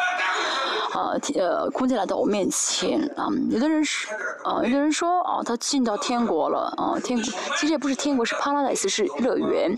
[0.94, 3.28] 啊，呃，空间来到我们面前啊。
[3.50, 4.10] 有的人是
[4.44, 9.78] 啊，有的人说啊，他进到天国了啊，天其实也不是天国，是帕拉莱斯，是乐园。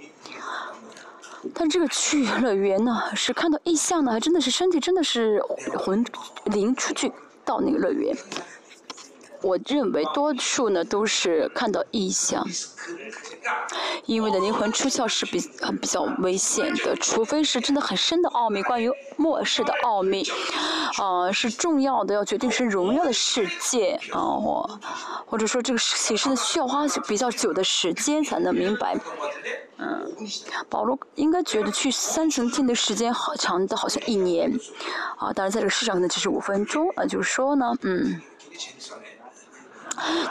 [1.53, 5.39] 但这个去 乐园呢，是看到异象呢，还真的是身体真的是
[5.77, 6.03] 魂
[6.45, 7.11] 灵出去
[7.45, 8.17] 到那个乐园。
[9.45, 12.43] 我认为多数呢都是看到异象，
[14.07, 20.27] 因为的灵魂出窍是比很比较危险的，除非是真的很深的奥秘，关于末世的奥秘，
[20.97, 24.79] 啊是重要的，要决定是荣耀的世界啊，或
[25.27, 28.97] 或者说这个启示呢需要花比较久的时间才能明白。
[29.77, 30.11] 嗯，
[30.67, 34.51] 保罗应该觉得去三层天的时间好长的，好像一年，
[35.19, 38.19] 啊，当然在这个世上可能只是五分钟，啊，就是说呢，嗯。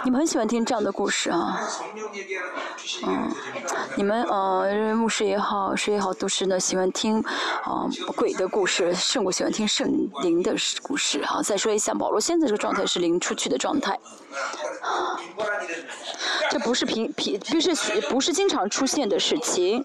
[0.05, 1.61] 你们很喜欢听这样的故事啊，
[3.07, 3.31] 嗯，
[3.97, 7.21] 你们呃牧师也好，谁也好，都是呢喜欢听
[7.63, 9.89] 啊鬼的故事，圣母喜欢听圣
[10.23, 11.21] 灵的故事。
[11.23, 11.43] 啊。
[11.43, 13.99] 再说一下，保罗现在这个状态是灵出去的状态，
[16.51, 17.75] 这不是平平，不是
[18.09, 19.85] 不是经常出现的事情，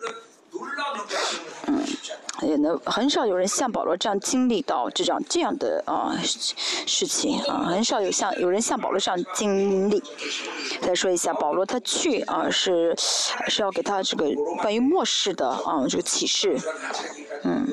[2.43, 10.01] 也能很少有人像保罗这样经历到这样这样的啊事情啊，很少有像有人像保罗这样经历。
[10.81, 14.29] 再说一下，保罗他去啊是是要给他这个
[14.61, 16.57] 关于末世的啊这个启示，
[17.43, 17.67] 嗯。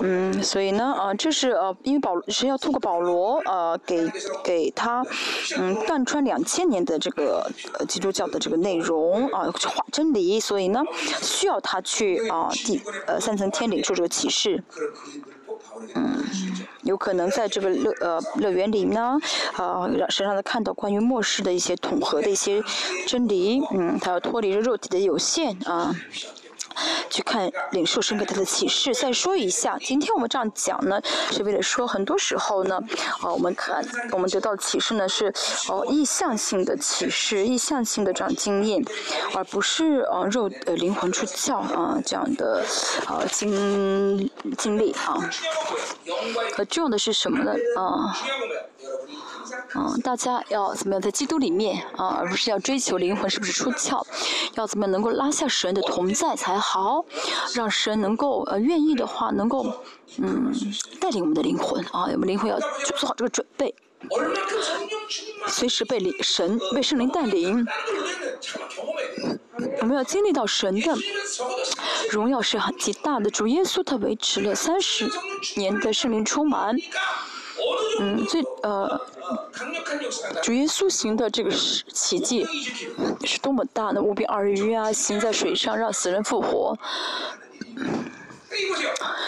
[0.00, 4.10] 嗯，所以呢，啊，这是呃，因为保是要通过保罗呃，给
[4.42, 5.04] 给他
[5.58, 7.48] 嗯贯穿两千年的这个
[7.78, 9.52] 呃基督教的这个内容啊，
[9.92, 10.82] 真理，所以呢，
[11.20, 14.62] 需要他去啊第呃三层天领受这个启示。
[15.94, 16.24] 嗯，
[16.82, 19.18] 有可能在这个乐呃乐园里呢，
[19.56, 22.62] 啊，让身上的看到关于末世的一些统合的一些
[23.06, 25.94] 真理，嗯，他要脱离这肉体的有限啊。
[27.10, 28.94] 去看领受神给他的启示。
[28.94, 32.80] 再说一下，今天我们这样讲呢，是为了说，很多时候呢，
[33.20, 35.32] 啊，我们看我们得到启示呢是
[35.68, 38.84] 哦意向性的启示，意向性的这样经验，
[39.34, 42.64] 而不是啊肉呃灵魂出窍啊这样的
[43.06, 45.18] 啊经经历啊。
[46.52, 47.52] 可重要的是什么呢？
[47.76, 48.16] 啊。
[49.74, 54.04] 嗯，大家要怎么样在基督里面啊，而不是要追求灵魂是不是出窍，
[54.54, 57.04] 要怎么样能够拉下神的同在才好，
[57.54, 59.74] 让神能够呃愿意的话，能够
[60.18, 60.52] 嗯
[61.00, 63.74] 带领我们的灵魂啊，我们灵魂要做好这个准备，
[65.46, 67.66] 随时被灵神被圣灵带领，
[69.80, 70.94] 我们要经历到神的
[72.10, 73.30] 荣耀是很极大的。
[73.30, 75.08] 主耶稣他维持了三十
[75.56, 76.76] 年的圣灵充满。
[78.00, 79.00] 嗯，最呃，
[80.42, 81.50] 主耶稣行的这个
[81.92, 82.44] 奇迹
[83.24, 84.00] 是多么大呢？
[84.02, 86.76] 五比二鱼啊，行在水上让死人复活，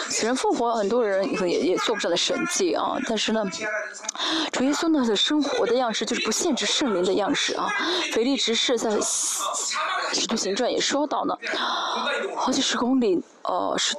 [0.09, 2.97] 死人复活，很多人也也做不上的神迹啊。
[3.07, 3.45] 但是呢，
[4.51, 7.69] 主耶稣呢的生活的样式就是不限制圣灵的样式啊。
[8.11, 8.89] 腓力执事在
[10.11, 11.37] 使徒行传也说到呢，
[12.35, 13.95] 好几十公里，呃是。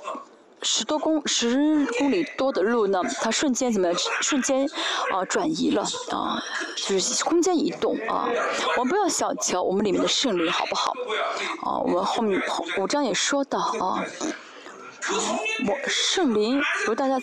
[0.63, 3.97] 十多公十公里多的路呢，它瞬间怎么样？
[4.21, 4.67] 瞬间
[5.13, 6.43] 啊转移了啊，
[6.77, 8.29] 就是空间移动啊。
[8.77, 10.93] 我们不要小瞧我们里面的圣灵，好不好？
[11.63, 12.43] 啊，我们后面
[12.79, 14.05] 五章也说到啊，
[15.67, 17.15] 我圣灵，如果大家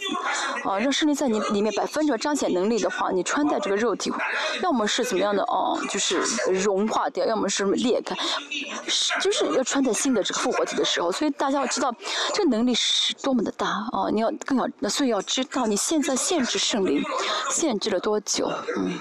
[0.63, 4.12] 啊让圣灵在你里面百分之百彰显能力的话，你穿戴这个肉体，
[4.62, 8.15] 要么是怎么样的哦，就是融化掉，要么是裂开，
[8.88, 11.93] 是就是要穿戴新的这个复活体的时候，所以大家要知道
[12.34, 14.10] 这个能力是多么的大啊！
[14.12, 17.04] 你要更要，所以要知道你现在限制圣灵
[17.50, 19.00] 限制了多久，嗯。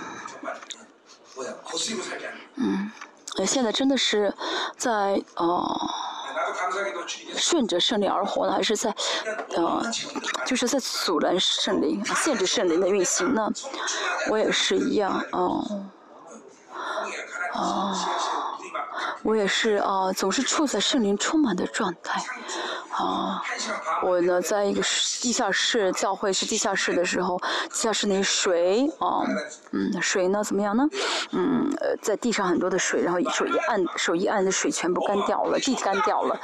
[2.56, 2.90] 嗯，
[3.46, 4.32] 现在真的是
[4.76, 5.90] 在呃
[7.36, 8.94] 顺着圣灵而活呢，还是在
[9.56, 9.82] 呃
[10.46, 13.50] 就是在阻拦圣灵、限制圣灵的运行呢？
[14.30, 15.84] 我也是一样，哦，
[17.54, 17.94] 哦，
[19.22, 22.22] 我也是啊，总是处在圣灵充满的状态。
[22.90, 23.42] 啊，
[24.02, 24.82] 我呢，在一个
[25.22, 29.24] 地下室教会是地下室的时候，地下室那水啊，
[29.70, 30.86] 嗯，水呢怎么样呢？
[31.30, 36.38] 嗯，呃，在地上很多的水，然后手一按，手一按的水全部干掉了，地干掉了。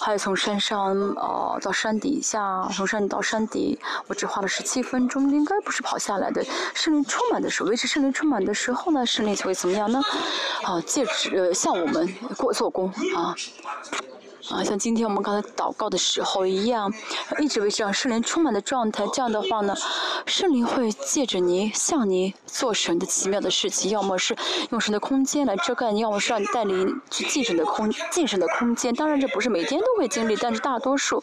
[0.00, 6.42] 还有从山上啊到山底下，从山底到山底，我只花了十七分钟，应该不是跑下来的。
[6.72, 10.00] 圣灵充满的时候，维持圣灵充满的时候呢，圣灵就会怎么样呢？
[10.62, 12.08] 啊，戒指呃向我们
[12.54, 13.34] 做工啊。
[14.50, 16.92] 啊，像今天我们刚才祷告的时候一样，
[17.38, 19.06] 一直维持让圣灵充满的状态。
[19.12, 19.74] 这样的话呢，
[20.26, 24.36] 圣灵会借着你向你做神的奇妙的事情，要么是
[24.70, 28.92] 用神的空间来遮盖你，要么是让你带领去进神的空进神的空间。
[28.92, 31.22] 当然这不是每天都会经历，但是大多数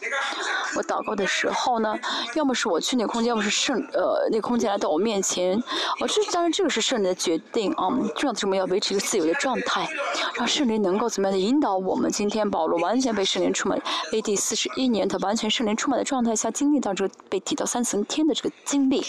[0.76, 1.94] 我祷告的时候呢，
[2.34, 5.54] 要么是我去那空间，要么是圣呃那空间来到我面前。
[6.00, 7.88] 哦，这当然这个是圣灵的决定啊。
[8.16, 9.86] 重要的是我们要维持一个自由的状态，
[10.34, 12.10] 让圣灵能够怎么样的引导我们。
[12.10, 13.17] 今天保罗完全。
[13.18, 14.36] 被圣灵充满，A.D.
[14.36, 19.04] 四十一年，他完全圣灵充满的状态下经历到这个被提到三层天的这个经历。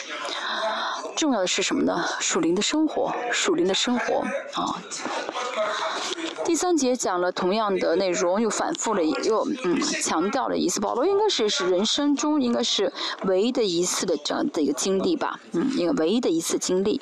[1.15, 2.03] 重要的是什么呢？
[2.19, 4.81] 属灵的生活，属灵的生活啊。
[6.43, 10.79] 第三节讲了同样的内容，又反复了，又嗯强调了一次。
[10.79, 12.91] 保罗应该是是人生中应该是
[13.25, 16.99] 唯一的一次的这样的一个经历吧，嗯，一个唯一的一次经历。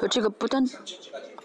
[0.00, 0.64] 就这个不断。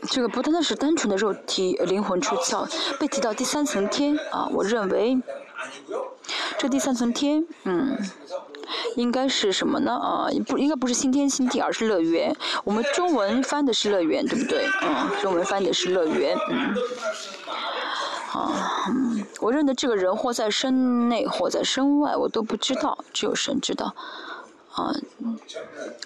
[0.10, 2.68] 这个不单单是单纯的肉体灵魂出窍，
[3.00, 5.22] 被提到第三层天啊，我认为
[6.58, 7.98] 这第三层天，嗯，
[8.96, 9.94] 应该是什么呢？
[9.94, 12.36] 啊，不应该不是新天新地，而是乐园。
[12.64, 14.68] 我们中文翻的是乐园，对不对？
[14.82, 16.76] 嗯，中文翻的是乐园，嗯。
[18.34, 18.52] 啊，
[19.42, 23.94] 我认得这个人活在身内，活在身外，我都不知道，只有神知道。
[24.74, 24.92] 啊，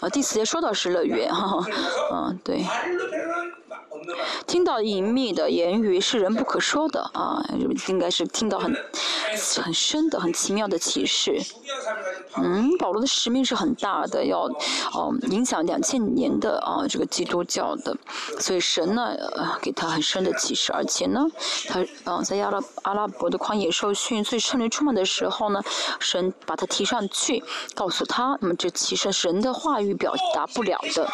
[0.01, 1.65] 啊，第四节说到是乐园，哈哈，
[2.12, 2.65] 嗯，对。
[4.45, 7.43] 听到隐秘的言语是人不可说的啊，
[7.87, 8.75] 应该是听到很
[9.61, 11.39] 很深的、很奇妙的启示。
[12.37, 14.43] 嗯，保罗的使命是很大的，要
[14.93, 17.95] 哦影响两千年的啊这个基督教的，
[18.39, 19.15] 所以神呢
[19.61, 21.25] 给他很深的启示，而且呢
[21.67, 25.61] 他嗯在阿拉阿拉伯的旷野受训，所以圣灵充满的时候呢，
[25.99, 27.43] 神把他提上去，
[27.73, 31.09] 告诉他，那么这其实神的话语表达不了的。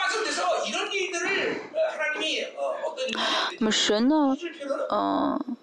[3.60, 4.38] 那么神呢？
[4.92, 5.58] 嗯。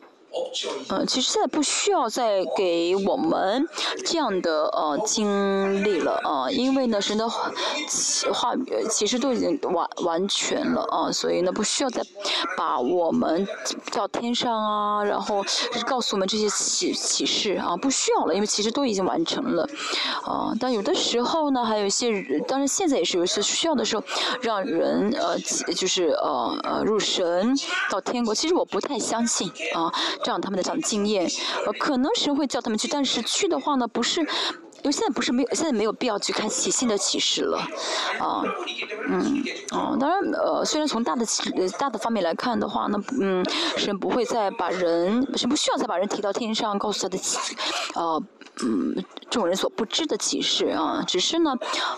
[0.89, 3.67] 嗯，其实现在不需要再给我们
[4.05, 12.01] 这样的呃经历了啊，因为呢，神的话语其实都已经完完全了啊，所以呢，不需要再
[12.57, 13.47] 把我们
[13.91, 15.45] 叫天上啊，然后
[15.87, 19.69] 告诉我们这些启启示啊，不需要了，因为其实都已经完成了
[20.25, 20.53] 啊。
[20.61, 24.05] 但有的时候呢，还有一些，当然现在也是有些需要的时候，
[24.43, 25.37] 让人呃
[25.75, 27.55] 就是呃呃入神
[27.91, 29.93] 到天国，其实我不太相信啊。
[30.23, 31.29] 这样他们的讲经验，
[31.67, 34.27] 呃，可能神会叫他们去，但是去的话呢，不是，因
[34.85, 37.59] 为现在不是没有，现在没有必要去开启新的启示了，
[38.19, 38.43] 啊，
[39.09, 41.25] 嗯，哦，当然，呃，虽然从大的
[41.79, 43.45] 大的方面来看的话，那嗯，
[43.77, 47.19] 神不会再把人，神不需要再把人提到天上，告诉他的，
[47.95, 48.23] 呃，
[48.63, 51.55] 嗯，众人所不知的启示啊，只是呢，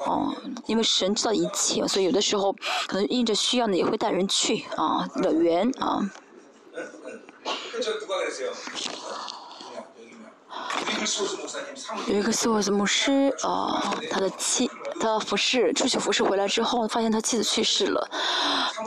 [0.07, 0.35] 哦，
[0.67, 2.53] 因为神知道一切，所以有的时候
[2.87, 6.01] 可能因着需要呢，也会带人去啊乐园啊。
[7.73, 8.53] 그저 누가 그랬어요?
[12.07, 18.09] 有一个斯沃斯牧师啊，他的妻，他服侍出去服侍回来之后，发现他妻子去世了，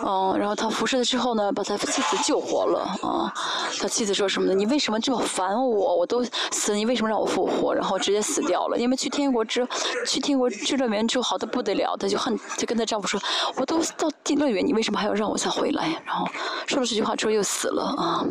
[0.06, 3.34] 嗯，然后他服侍了之后呢，把他妻子救活了啊。
[3.80, 4.54] 他妻子说什么呢？
[4.54, 5.96] 你为什么这么烦我？
[5.98, 7.74] 我都死，你为什么让我复活？
[7.74, 8.78] 然后直接死掉了。
[8.78, 9.68] 因为去天国之，
[10.08, 13.20] 去天国之乐园之后好的不得了，他就恨，就跟他丈夫说，
[13.58, 16.02] 我都到地乐园，你为什么还要让我再回来？
[16.06, 16.28] 然后
[16.66, 18.26] 说了这句话之后又死了啊。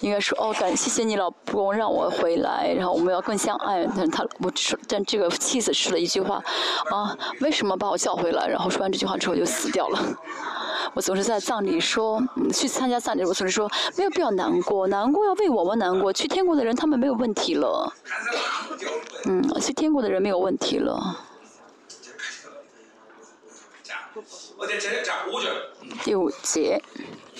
[0.00, 3.86] 应该说哦，感谢谢你老公让我回来，然后我们要更相爱。
[3.96, 6.42] 但他我说，但这个妻子说了一句话，
[6.90, 8.46] 啊，为什么把我叫回来？
[8.48, 10.00] 然后说完这句话之后就死掉了。
[10.94, 12.22] 我总是在葬礼说，
[12.52, 16.12] 去参加葬礼，我总是说没有必要难过，难过要为我们难过。
[16.12, 17.92] 去天国的人他们没有问题了，
[19.26, 21.16] 嗯，去天国的人没有问题了。
[26.02, 26.82] 第五节。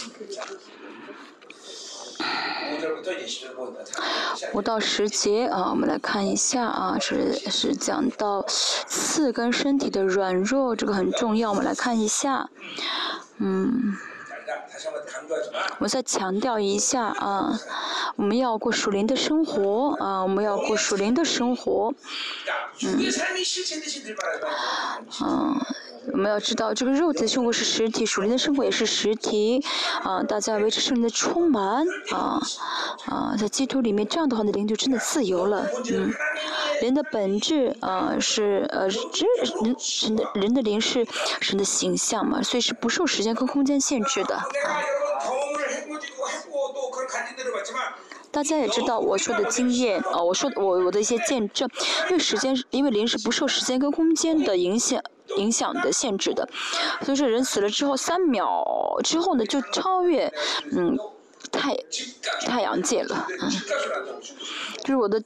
[4.53, 12.49] 五到十节啊，我们来看一下啊，是是讲到四根身体的软弱，这个很重要，我们来看一下，
[13.39, 13.97] 嗯，
[15.79, 17.61] 我再强调一下啊，
[18.17, 21.95] 我们要过属灵的生活啊，我们要过属灵的生活，
[22.83, 22.99] 嗯，
[25.23, 25.61] 嗯。
[26.13, 29.63] 我们要知道，这个肉体的生活是实体，属灵的生活也是实体。
[30.03, 32.41] 啊，大家维持圣灵的充满，啊
[33.07, 35.67] 啊，在基督里面，这样的话，的灵就真的自由了。
[35.93, 36.13] 嗯，
[36.81, 39.27] 人的本质啊是呃，这
[39.65, 41.07] 人神的人的灵是
[41.41, 44.37] 神的形象嘛，所以是不受时间跟空间限制的。
[44.37, 44.45] 啊
[48.31, 51.67] 大家也知道我说的经验啊，我说我我的一些见证，
[52.11, 55.01] 因为时间，因为灵是不受时间跟空间的影响。
[55.37, 56.49] 影响的限制的，
[57.03, 58.65] 所以说人死了之后三秒
[59.03, 60.33] 之后呢，就超越
[60.73, 60.97] 嗯
[61.53, 61.77] 太
[62.41, 63.51] 太阳界了，嗯，
[64.81, 65.23] 就是我的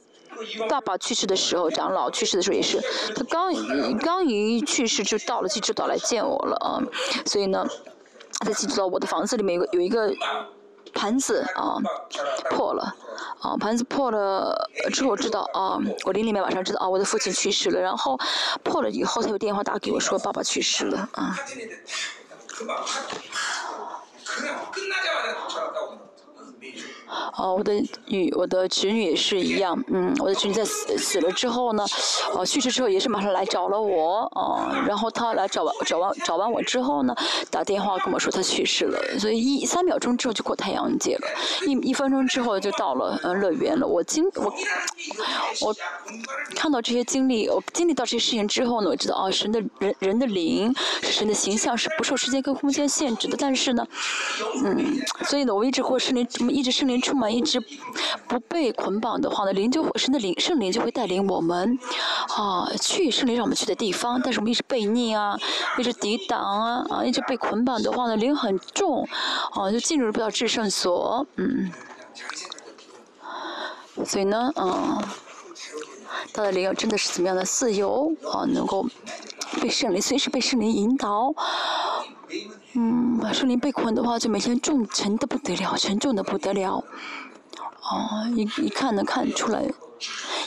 [0.67, 2.81] 爸爸去世的时候，长老去世的时候也是，
[3.15, 3.53] 他刚
[3.99, 6.81] 刚一去世就到了济州岛来见我了啊，
[7.25, 7.65] 所以呢，
[8.45, 10.13] 在济州岛我的房子里面有有一个。
[10.93, 11.77] 盘子啊
[12.49, 12.95] 破了，
[13.39, 18.19] 啊盘子破了之后知道啊，我邻里面晚上知道啊，我的父亲去世了，然后
[18.63, 21.35] 破了以后才有电话打给我说爸爸去世了啊。
[27.37, 27.73] 哦，我的
[28.07, 31.85] 女，我的侄女也是一样，嗯，我的侄女在死死了之后呢，
[32.33, 37.13] 哦，去世之后也是马上来找了我，哦，然后她来找完找完找完我之后呢，
[37.49, 41.27] 打电话跟我说她去世了，所以一三秒钟之后就过太阳节了，
[41.67, 43.85] 一一分钟之后就到了嗯乐园了。
[43.85, 44.53] 我经我
[45.61, 45.75] 我
[46.55, 53.85] 看到这些经历，我经历到这些事情之后呢，我知道哦，神的人人的灵神的形象是不受时间跟空间限制的，但是呢，
[54.63, 57.00] 嗯，所以呢，我一直过圣灵，我一直圣灵。
[57.01, 57.59] 充满一直
[58.27, 61.77] 不被捆绑的话呢，灵就神的灵圣灵就会带领我们
[62.37, 64.21] 啊去圣灵让我们去的地方。
[64.23, 65.37] 但是我们一直背逆啊，
[65.77, 69.07] 一直抵挡啊啊，一直被捆绑的话呢，灵很重
[69.51, 71.71] 啊，就进入不了至圣所，嗯。
[74.05, 75.03] 所以呢，嗯，
[76.33, 78.85] 他的灵真的是怎么样的自由啊，能够
[79.61, 81.33] 被圣灵随时被圣灵引导。
[82.73, 86.83] 嗯，圣灵被捆的话，就每天重沉的不得了，沉重的不得了。
[87.81, 89.65] 哦，一一看能看出来，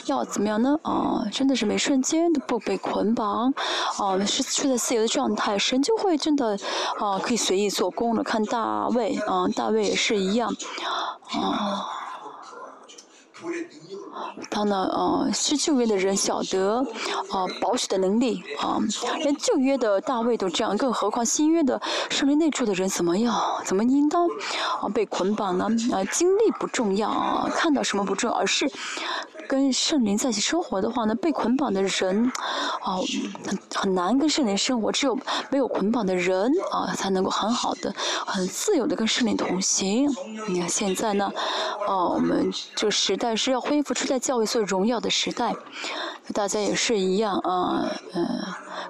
[0.07, 0.79] 要怎么样呢？
[0.81, 3.53] 啊，真的是每瞬间都不被捆绑，
[3.99, 6.57] 啊，是处在自由的状态，神就会真的
[6.97, 8.23] 啊，可以随意做工了。
[8.23, 10.51] 看大卫，啊，大卫也是一样，
[11.33, 11.85] 啊。
[14.49, 16.85] 他呢，呃，是旧约的人晓得，
[17.31, 18.79] 呃，保守的能力，啊，
[19.19, 23.35] 连旧约的大卫都这样，更何况新约的圣灵内住的人怎么样？
[23.65, 24.27] 怎么应当
[24.81, 25.67] 啊被捆绑呢？
[25.91, 28.71] 啊，经历不重要，啊，看到什么不重要，而是。
[29.47, 32.31] 跟圣灵在一起生活的话呢，被捆绑的人，
[32.83, 33.03] 哦，
[33.45, 34.91] 很很难跟圣灵生活。
[34.91, 35.17] 只有
[35.49, 37.93] 没有捆绑的人啊，才能够很好的、
[38.25, 40.09] 很自由的跟圣灵同行。
[40.47, 41.31] 你看现在呢，
[41.87, 45.53] 哦，我们这个时代是要恢复出代教会最荣耀的时代，
[46.33, 48.25] 大家也是一样啊，嗯，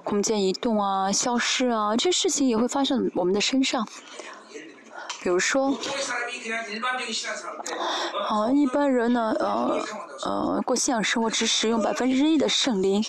[0.04, 3.88] 空间移动啊、消失啊，这些事情也会发生我们的身上。
[5.26, 5.76] 比如说，
[8.30, 9.82] 啊，一般人呢，呃，
[10.22, 13.04] 呃，过信仰生活只使用百分之一的圣灵，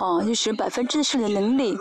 [0.00, 1.78] 啊，就使用百分之的圣灵能力。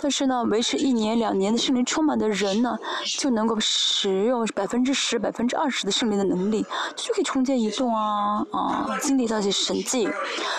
[0.00, 2.76] 但是呢，维持一年两年的圣灵充满的人呢，
[3.16, 6.66] 就能够使用百分之十、百分之二十的圣灵的能力，
[6.96, 10.08] 就可以空间移动啊，啊，经历那些神迹。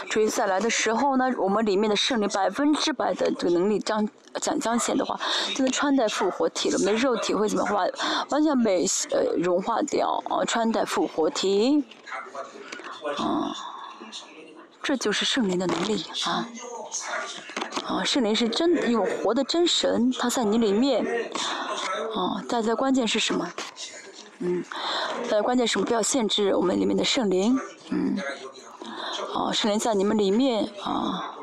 [0.10, 5.20] 至于再来的时候呢，我们里面的圣灵百分之百的这个能力将讲讲彰显的话，
[5.56, 6.78] 就能穿戴复活体了。
[6.80, 7.86] 我们的肉体会怎么化？
[8.30, 8.86] 完全被。
[9.12, 11.84] 呃，融化掉啊，穿戴复活体，
[13.18, 13.56] 啊，
[14.84, 16.48] 这就是圣灵的能力啊，
[17.86, 21.04] 啊，圣灵是真有活的真神，他在你里面，
[22.16, 23.50] 啊，大家关键是什么？
[24.40, 24.64] 嗯，
[25.30, 25.86] 大家关键什么？
[25.86, 27.60] 不要限制我们里面的圣灵，
[27.90, 28.18] 嗯，
[29.34, 31.36] 啊，圣灵在你们里面啊。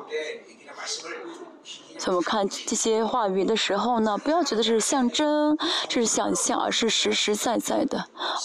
[2.06, 5.56] 我们看这些话语的时候呢，不要觉得这是象征，
[5.88, 7.98] 这是想象，而是实实在在的。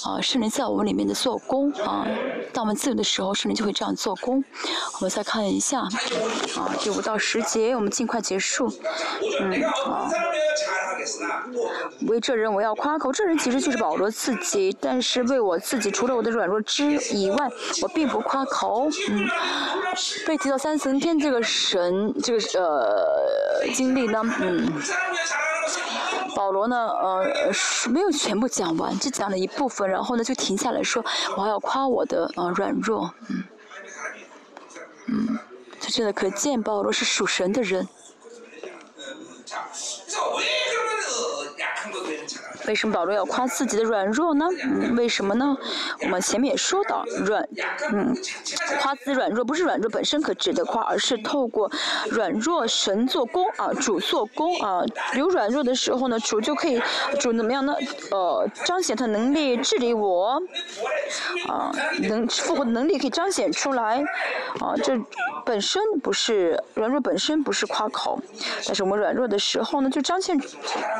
[0.03, 2.05] 啊，圣灵在我们里面的做工啊，
[2.53, 4.43] 当我们自由的时候，圣灵就会这样做工。
[4.95, 5.89] 我们再看一下，啊，
[6.79, 8.71] 第五到十节，我们尽快结束。
[9.41, 10.09] 嗯，啊。
[12.07, 17.49] 为这人我要夸口，这人其实就是保罗自己，但是为我自己，除了我的软弱之以外，
[17.81, 18.87] 我并不夸口。
[19.09, 19.27] 嗯，
[20.27, 24.71] 被提到三层天这个神，这个呃经历呢， 嗯，
[26.35, 27.51] 保罗呢，呃，
[27.89, 31.03] 没有全部讲完，只讲了一部分，然后呢就停下来说，
[31.37, 33.43] 我还要夸我的呃软弱，嗯，
[35.07, 35.39] 嗯，
[35.79, 37.87] 就真的可见保罗是属神的人。
[42.67, 44.45] 为什么保罗要夸自己的软弱呢？
[44.63, 45.57] 嗯，为什么呢？
[46.03, 47.47] 我们前面也说到，软，
[47.91, 48.15] 嗯，
[48.79, 51.71] 夸自己软弱不是软弱本身可值得夸，而是透过
[52.09, 54.83] 软弱神做工啊，主做工啊。
[55.15, 56.81] 有软弱的时候呢，主就可以，
[57.19, 57.73] 主怎么样呢？
[58.11, 60.41] 呃，彰显他能力治理我，
[61.47, 64.03] 啊，能复活的能力可以彰显出来，
[64.59, 64.99] 啊，这
[65.45, 68.19] 本身不是软弱本身不是夸口，
[68.65, 70.39] 但是我们软弱的时候呢，就彰显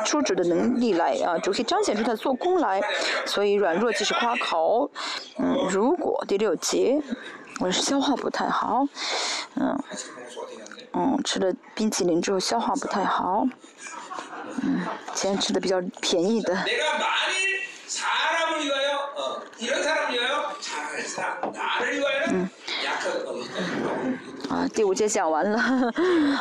[0.04, 2.80] 出主的能力来啊，可以彰显出他做工来，
[3.26, 4.90] 所以软弱即是夸口。
[5.38, 7.00] 嗯，如果第六节
[7.60, 8.86] 我是消化不太好，
[9.56, 9.78] 嗯，
[10.94, 13.46] 嗯，吃了冰淇淋之后消化不太好，
[14.62, 16.56] 嗯，今天吃的比较便宜的。
[22.30, 22.48] 嗯。
[24.68, 25.58] 第五节讲完了。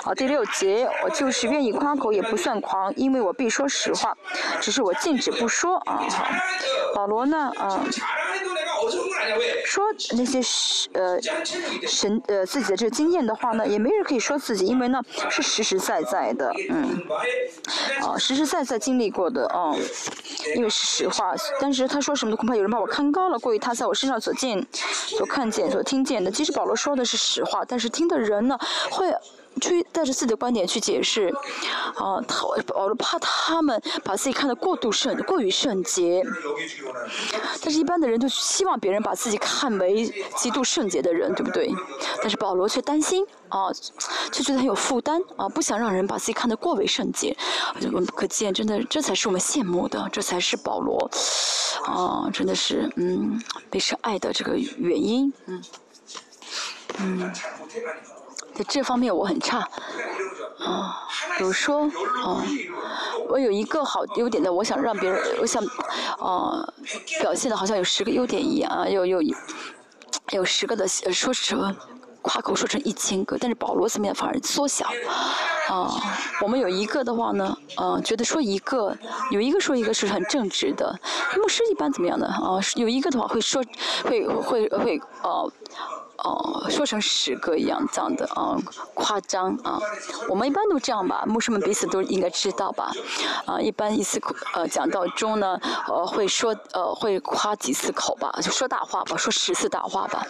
[0.01, 4.15] 好，第六节，我就是愿意夸口也不算狂，因为我必说实话，
[4.59, 6.01] 只是我禁止不说啊。
[6.09, 6.25] 好
[6.95, 7.83] 保罗呢，啊。
[9.65, 9.83] 说
[10.17, 10.39] 那些
[10.93, 11.19] 呃
[11.87, 17.01] 神呃自己的这个经验的话呢，也没人可以说自己，因为呢是实实在在的，嗯，
[18.01, 19.73] 啊实实在在经历过的啊，
[20.55, 21.33] 因为是实话。
[21.59, 26.29] 但是他说什么的，恐怕有人把我看高了，过于他在我身上所见、所看见、所听见的。
[26.31, 28.57] 即使保罗说的是实话，但是听的人呢
[28.89, 29.13] 会。
[29.59, 31.27] 去带着自己的观点去解释，
[31.95, 36.23] 啊，他保罗怕他们把自己看得过度圣、过于圣洁，
[37.61, 41.69] 但是一般的人就希望别人把自己看为极度圣洁的人，对不对？
[42.21, 43.71] 但是保罗却担心，啊，
[44.31, 47.35] 就觉得很有负担，啊，不想让人把自己看得过为圣洁，
[47.91, 51.09] 我们可见，真的，这才是我们羡慕的，这才是保罗，
[51.85, 55.63] 啊，真的是，嗯，被神爱的这个原因，嗯，
[56.99, 57.33] 嗯。
[58.63, 59.59] 这方面我很差，
[60.59, 61.07] 啊，
[61.37, 61.83] 比如说，
[62.23, 62.43] 啊，
[63.29, 65.63] 我有一个好优点的，我想让别人，我想，
[66.19, 66.67] 啊，
[67.19, 69.21] 表现的好像有十个优点一样，啊，有有
[70.31, 71.75] 有十个的说成
[72.21, 74.85] 夸口说成一千个，但是保罗怎么样反而缩小，
[75.67, 75.91] 啊，
[76.41, 78.95] 我们有一个的话呢，啊，觉得说一个
[79.31, 80.99] 有一个说一个是很正直的，
[81.37, 83.63] 牧师一般怎么样的啊，有一个的话会说
[84.03, 85.51] 会会会呃。
[86.23, 88.55] 哦，说成十个一样这样的啊，
[88.93, 89.79] 夸张啊，
[90.29, 92.91] 我们一般都这样吧，牧师们彼此都应该知道吧，
[93.45, 94.21] 啊，一般一次
[94.53, 100.23] 呃讲到中呢，呃会说呃会夸几次口吧，就说大话吧，说十次大话吧，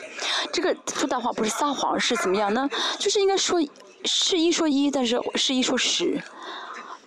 [0.54, 2.70] 这个说大话不是撒谎是怎么样呢？
[2.98, 3.60] 就是应该说
[4.06, 6.24] 是一说一，但是是一说十，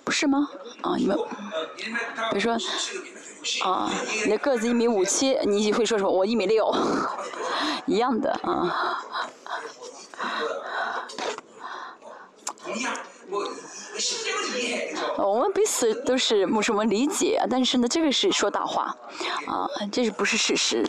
[0.05, 0.51] 不是吗？
[0.83, 1.17] 啊，你们
[2.31, 2.59] 比如说。
[3.63, 3.91] 啊，
[4.25, 6.11] 你的个子一米五七，你会说什么？
[6.11, 6.75] 我一米六，
[7.87, 9.01] 一样的啊。
[15.17, 18.97] 我们彼此都是没什么理解，但是呢，这个是说大话，
[19.47, 20.85] 啊，这是不是事实？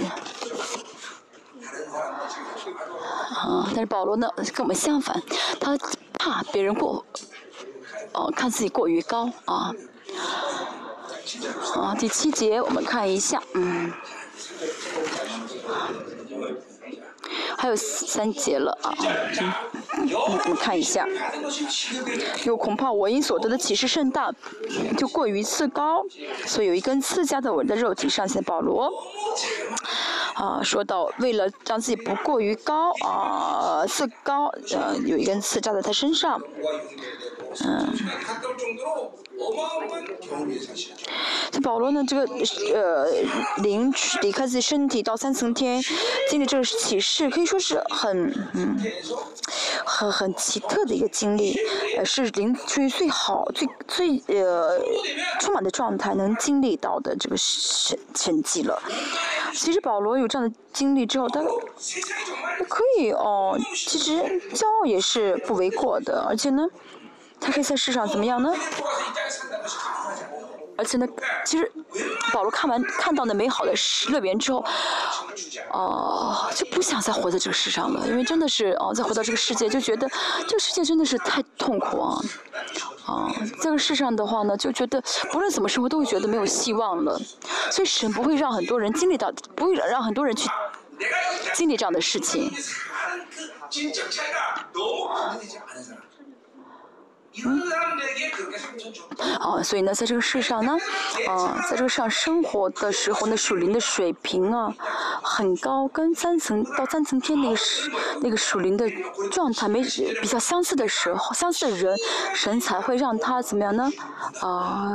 [3.35, 5.21] 啊，但是保罗呢，跟我们相反，
[5.59, 5.77] 他
[6.17, 7.05] 怕别人过，
[8.13, 9.71] 哦，看自己过于高啊。
[11.59, 13.91] 好，第七节我们看一下，嗯，
[17.57, 18.93] 还有三节了啊，
[19.39, 19.53] 嗯，
[20.13, 21.07] 我们看一下，
[22.43, 24.31] 又恐怕我因所得的启示甚大，
[24.97, 26.05] 就过于自高，
[26.45, 28.27] 所以有一根刺加在我的肉体上。
[28.27, 28.91] 现保罗
[30.35, 36.39] 啊，说到为了让自己不过于高啊，自高，呃，有一根刺扎在他身上，
[37.65, 37.93] 嗯。
[41.51, 42.23] 这保罗呢，这个
[42.73, 43.07] 呃，
[43.61, 45.81] 灵离开自己身体到三层天，
[46.29, 48.77] 经历这个启示，可以说是很嗯，
[49.85, 51.57] 很很奇特的一个经历，
[51.97, 54.79] 呃，是灵处于最好、最最呃
[55.39, 58.81] 充满的状态能经历到的这个神神迹了。
[59.53, 61.41] 其实保罗有这样的经历之后，他
[62.67, 64.13] 可以哦，其实
[64.53, 66.67] 骄傲也是不为过的，而且呢。
[67.39, 68.53] 他可以在世上怎么样呢？
[70.77, 71.07] 而且呢，
[71.45, 71.71] 其实
[72.33, 73.73] 保罗看完看到那美好的
[74.09, 74.61] 乐园之后，
[75.71, 80.05] 哦，就不想再活在这个世上了，因为真的是哦，再回到这个世界就觉得
[80.45, 82.21] 这个世界真的是太痛苦啊，
[83.05, 83.31] 啊，
[83.61, 87.17] 这个世上的话呢，就觉得不论怎么生活都会觉得没有希望了，
[87.71, 90.49] 所以神不会让很多人经历到，不会让很多人去
[91.53, 92.51] 经历这样的事情。
[97.43, 97.61] 嗯
[99.39, 100.77] 啊，所以呢，在这个世上呢，
[101.27, 104.73] 啊，在这个世上生活的时候，那属灵的水平啊，
[105.21, 108.89] 很高，跟三层到三层天那个是那个属灵的
[109.31, 109.81] 状态没
[110.21, 111.97] 比较相似的时候，相似的人，
[112.33, 113.91] 神才会让他怎么样呢？
[114.41, 114.93] 啊，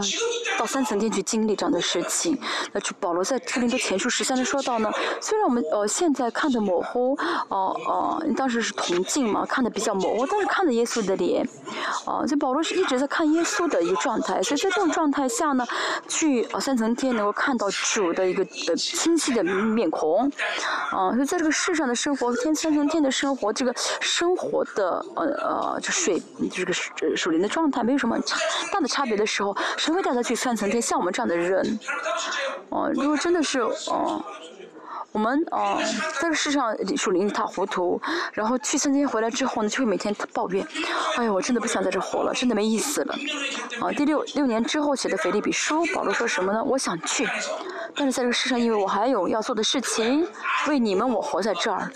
[0.59, 2.39] 到三层天去经历这样的事情。
[2.73, 7.17] 那就保罗在特林的前书十三中说到呢，虽然我们呃现在看的模糊，
[7.49, 11.47] 哦哦，当时是铜镜嘛，看的比较模糊，但是看的耶稣的脸，
[12.07, 12.33] 哦啊。
[12.33, 15.67] 这保罗是一直在看耶稣的一个状态，所以在这种状态下呢，
[16.07, 20.31] 去啊三层天能够看到主的一个呃清晰的面孔，
[20.93, 26.23] 啊，所以在这个世上的生活，天三层天的生活，这个生活的呃呃这水
[26.53, 26.73] 这个
[27.17, 28.39] 属灵的状态没有什么差
[28.73, 30.81] 大的差别的时候，谁会带他去三层天？
[30.81, 31.79] 像我们这样的人，
[32.69, 34.25] 哦，如果真的是哦。
[35.13, 35.79] 我们哦，
[36.15, 38.01] 在这个世上树林一塌糊涂，
[38.33, 40.67] 然后去三天回来之后呢，就会每天抱怨，
[41.17, 43.15] 哎呀，我真的不想在这活了，真的没意思了。
[43.81, 46.63] 啊，第六六年之后写的腓立比书，保罗说什么呢？
[46.63, 47.29] 我想去，
[47.97, 50.27] 但是在这个世上，因为我还有要做的事情，
[50.69, 51.91] 为你们我活在这儿，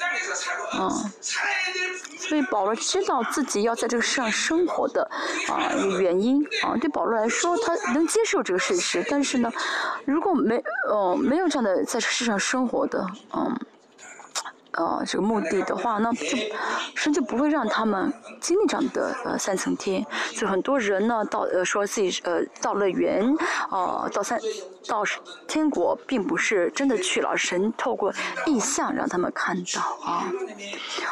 [0.72, 0.90] 啊。
[2.28, 5.02] 所以保罗知道自己要在这个世上生活的
[5.48, 5.70] 啊
[6.00, 9.04] 原因啊，对保罗来说，他能接受这个事实。
[9.08, 9.52] 但是呢，
[10.04, 13.58] 如果没哦没有这样的在世上生活的嗯。
[14.76, 16.36] 呃，这个目的的话，那就
[16.94, 20.04] 神就不会让他们经历这样的呃三层天。
[20.32, 23.24] 就很多人呢，到呃说自己呃到乐园，
[23.70, 24.38] 呃到三
[24.88, 25.02] 到
[25.46, 28.12] 天国，并不是真的去了，神透过
[28.46, 30.24] 意象让他们看到啊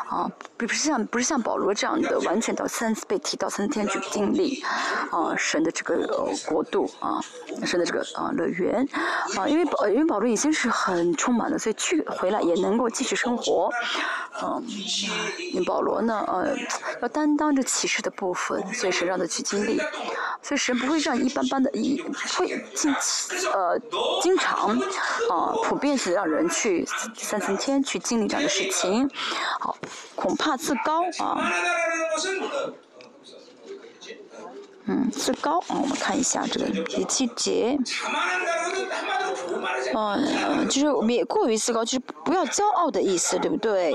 [0.08, 4.62] 啊，不是像不是像保罗这样的完全到三次被提到三天去经历
[5.10, 7.20] 啊神的这个国度啊
[7.64, 8.86] 神的这个啊乐园
[9.36, 13.51] 啊，因为保因为保罗已经是很充满了，所以去回来也能够继续生活。
[13.52, 13.70] 活，
[14.40, 16.56] 嗯，保罗呢，呃，
[17.02, 19.78] 要担当着启示的部分，所以神让他去经历，
[20.40, 22.00] 所以神不会让一般般的，一
[22.36, 22.92] 会经，
[23.52, 23.78] 呃，
[24.22, 24.70] 经常，
[25.30, 26.86] 啊，普遍性让人去
[27.16, 29.10] 三层天去经历这样的事情，
[29.60, 29.76] 好，
[30.14, 31.52] 恐怕自高啊，
[34.86, 37.78] 嗯，自高啊，我们看一下这个第七节。
[39.94, 43.94] 嗯，就是我们也过于自高，就是不要骄傲的意思，对不对？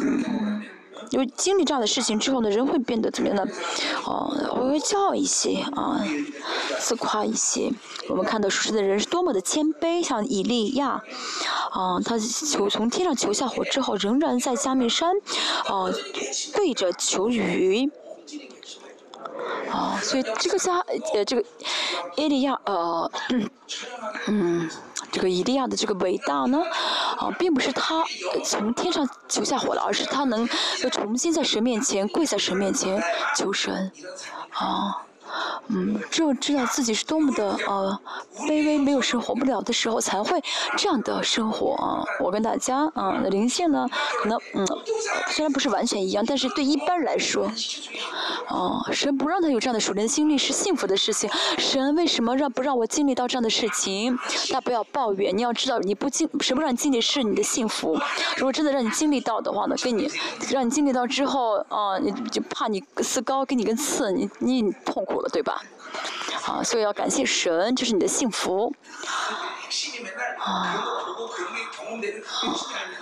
[0.00, 0.62] 嗯，
[1.10, 3.46] 因为经历这样的事情之后呢，人会变得怎么样呢？
[4.04, 4.30] 哦，
[4.68, 6.04] 会骄傲一些啊，
[6.78, 7.72] 自夸一些。
[8.08, 11.02] 我们看到属实的人是多么的谦卑，像以利亚，
[11.70, 15.16] 啊，他求从天上求下火之后，仍然在加密山，
[15.66, 15.90] 啊，
[16.54, 17.90] 跪着求雨。
[19.70, 20.78] 啊，所以这个家
[21.14, 21.44] 呃，这个
[22.16, 23.10] 伊利亚呃，
[24.26, 24.68] 嗯，
[25.10, 26.62] 这个伊利亚的这个伟大呢，
[27.16, 28.04] 啊，并不是他
[28.44, 30.46] 从天上求下火了，而是他能
[30.92, 33.02] 重新在神面前跪在神面前
[33.36, 33.90] 求神，
[34.50, 35.04] 啊。
[35.68, 37.98] 嗯，只有知道自己是多么的呃
[38.46, 40.42] 卑微，没有生活不了的时候，才会
[40.76, 42.04] 这样的生活啊。
[42.20, 43.86] 我跟大家啊，灵性呢，
[44.22, 44.66] 可能嗯，
[45.28, 47.50] 虽然不是完全一样，但是对一般人来说，
[48.48, 51.28] 哦，神不让他有这样的属灵经历是幸福的事情。
[51.58, 54.18] 神为什么让不让我经历到这样的事情？
[54.50, 57.98] 那不要抱怨，你要知道你不经神不让你经历是你的幸福。
[58.36, 60.10] 如果真的让你经历到的话呢，跟你
[60.50, 65.62] 让你经历到之后啊，你就怕你四高给你根刺，你你痛苦了，对吧？
[66.46, 68.72] 啊，所以要感谢神，这是你的幸福。
[70.38, 70.84] 啊，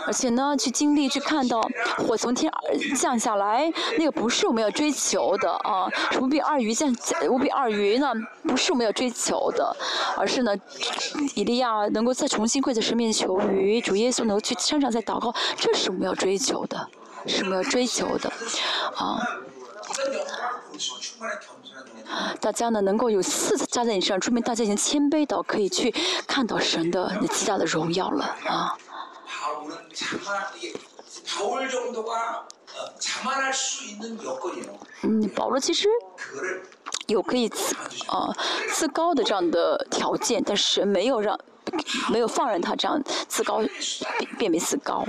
[0.06, 1.60] 而且呢，去经历、去看到
[1.98, 5.88] 火从天而降下来，那个不是我们要追求的啊。
[6.20, 6.92] 五比二鱼降，
[7.28, 8.12] 五比二鱼呢，
[8.42, 9.76] 不是我们要追求的，
[10.16, 10.56] 而是呢，
[11.34, 16.88] 以利亚能够再重新跪在神面前求雨，主耶稣能够去山上再祷告，这是我们要追求的，
[17.26, 18.32] 是我们要追求的，
[18.96, 19.20] 啊。
[22.40, 25.90] 大家呢能够有四次加在你身上，说明大家已经谦卑到可以去
[26.26, 28.76] 看到神的那极大的荣耀了啊。
[35.02, 35.88] 嗯，保罗其实
[37.06, 37.74] 有可以自
[38.08, 38.30] 啊
[38.72, 41.38] 自高的这样的条件，但是没有让
[42.10, 43.60] 没有放任他这样自高
[44.38, 45.04] 变为自高，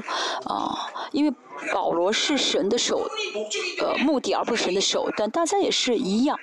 [0.45, 1.33] 啊，因为。
[1.73, 3.09] 保罗是神的手，
[3.79, 5.29] 呃，目的而不是神的手段。
[5.29, 6.37] 大家也是一样，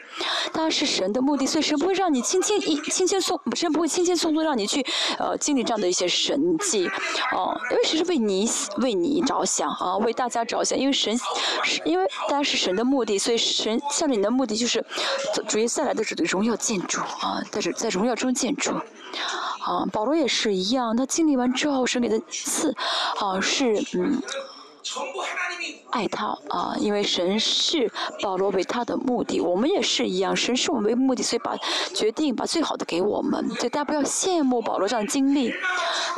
[0.53, 4.85] 他是神的目的，所以神不会让你轻轻一轻轻松，神不会轻轻松松让你去
[5.19, 6.89] 呃经历这样的一些神迹，
[7.33, 8.49] 哦，因为神是为你
[8.79, 11.17] 为你着想啊，为大家着想，因为神
[11.63, 14.85] 是因为大家是神的目的，所以神向着你的目的就是
[15.47, 18.73] 主耶稣来的时候荣耀建筑啊，在是在荣耀中建筑，
[19.61, 22.75] 啊，保罗也是一样，他经历完之后，神给他赐
[23.19, 24.23] 啊是嗯。
[25.91, 31.57] 爱他啊，因为神是保罗为他的目的，我们也是一样，神是我们为目的，所以把
[31.95, 33.49] 决定把最好的给我们。
[33.57, 35.55] 所以大家不要羡慕保罗这样的经历，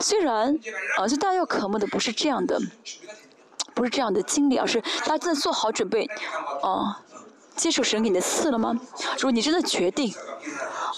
[0.01, 0.59] 虽然
[0.99, 2.61] 啊，就大家要渴慕的不是这样的，
[3.75, 6.05] 不是这样的经历，而是大家真的做好准备
[6.63, 7.01] 啊，
[7.55, 8.75] 接受神给你的赐了吗？
[9.17, 10.13] 如果你真的决定。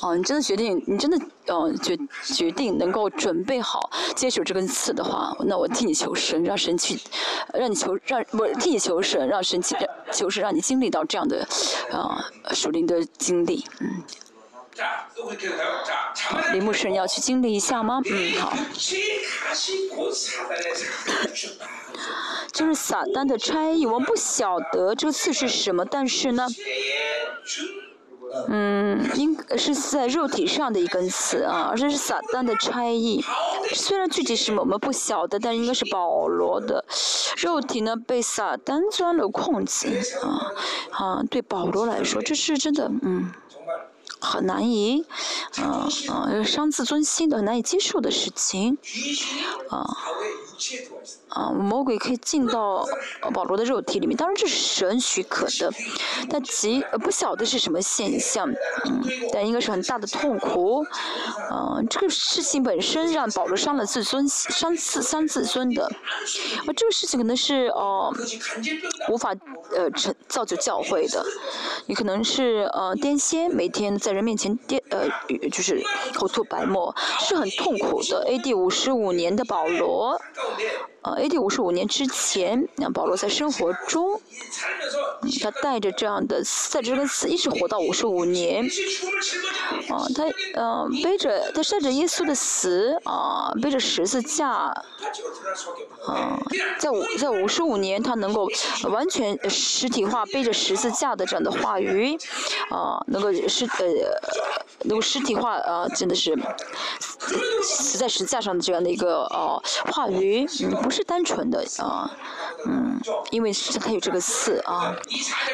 [0.01, 6.99] 哦，你真的决定，你真的，呃，决决定能够准备好接手这根刺的话，那我替你求神，让神去，
[7.53, 9.74] 让你求，让我替你求神，让神去
[10.12, 11.46] 求神，让你经历到这样的，
[11.90, 14.03] 啊，属灵的经历，嗯。
[16.53, 18.01] 林牧师，你要去经历一下吗？
[18.09, 18.57] 嗯，好。
[22.53, 26.46] 就是撒旦的差异，我们不晓得这个刺是什么，但是呢。
[28.48, 33.24] 嗯，应是在肉体上的一根刺啊，而这是撒旦的差役。
[33.74, 36.84] 虽然具体是我们不晓得，但应该是保罗的
[37.36, 39.88] 肉体呢被撒旦钻了空子
[40.22, 40.52] 啊
[40.90, 41.22] 啊！
[41.30, 43.30] 对保罗来说，这是真的，嗯，
[44.20, 45.04] 很难以，
[45.58, 48.78] 嗯嗯，伤自尊心的、难以接受的事情
[49.68, 49.86] 啊。
[51.39, 52.84] 啊，魔鬼可以进到
[53.32, 55.72] 保罗的肉体里面，当然这是神许可的，
[56.28, 58.51] 但极不晓得是什么现象，
[58.86, 59.01] 嗯，
[59.32, 60.84] 但应该是很大的痛苦，
[61.53, 65.89] 嗯，这个事情本身让保罗伤了自尊，伤自伤自尊的，
[66.66, 68.12] 而这个事情可能是哦
[69.09, 69.32] 无法
[69.76, 71.24] 呃成造就教会的，
[71.86, 75.07] 也可能是呃癫痫，每天在人面前癫呃
[75.53, 75.80] 就是
[76.14, 78.24] 口吐白沫，是很痛苦的。
[78.26, 78.55] A.D.
[78.55, 80.20] 五十五年的保罗。
[81.03, 81.38] 呃，A.D.
[81.38, 84.20] 五十五年之前，那保罗在生活中，
[85.40, 88.64] 他带着这样的，在这根刺一直活到五十五年。
[89.88, 90.24] 啊，他
[90.55, 96.42] 呃背着，他带着耶稣的死，啊，背着十字架，啊，
[96.78, 98.49] 在五在五十五年，他能够
[98.90, 102.18] 完全实体化背着十字架的这样的话语，
[102.70, 103.86] 啊，能够实呃
[104.82, 106.36] 能够实体化啊，真的是
[107.62, 110.46] 死在十字架上的这样的一个呃话语。
[110.62, 112.11] 嗯，不是是单纯的啊，
[112.66, 114.92] 嗯，因为是他有这个死啊，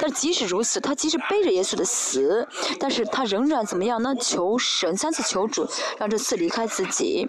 [0.00, 2.48] 但即使如此，他即使背着耶稣的死，
[2.80, 4.14] 但是他仍然怎么样呢？
[4.14, 5.68] 求神三次求主，
[5.98, 7.28] 让这刺离开自己。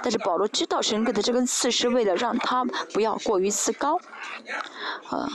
[0.00, 3.98] 但是保罗知道神给的这根刺是为了让他不要过于自高，
[5.08, 5.28] 啊。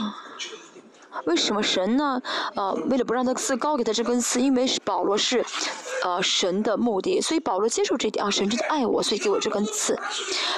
[1.24, 2.22] 为什么神呢？
[2.56, 5.44] 呃，为了不让他自高，给他这根刺，因为保罗是，
[6.04, 9.98] 呃，神的目的，所以保罗接受这点啊，神真的爱我，所以给我这根刺。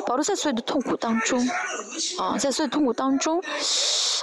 [0.06, 1.40] 保罗在所有的痛苦当中，
[2.20, 3.42] 啊，在所有痛苦当中，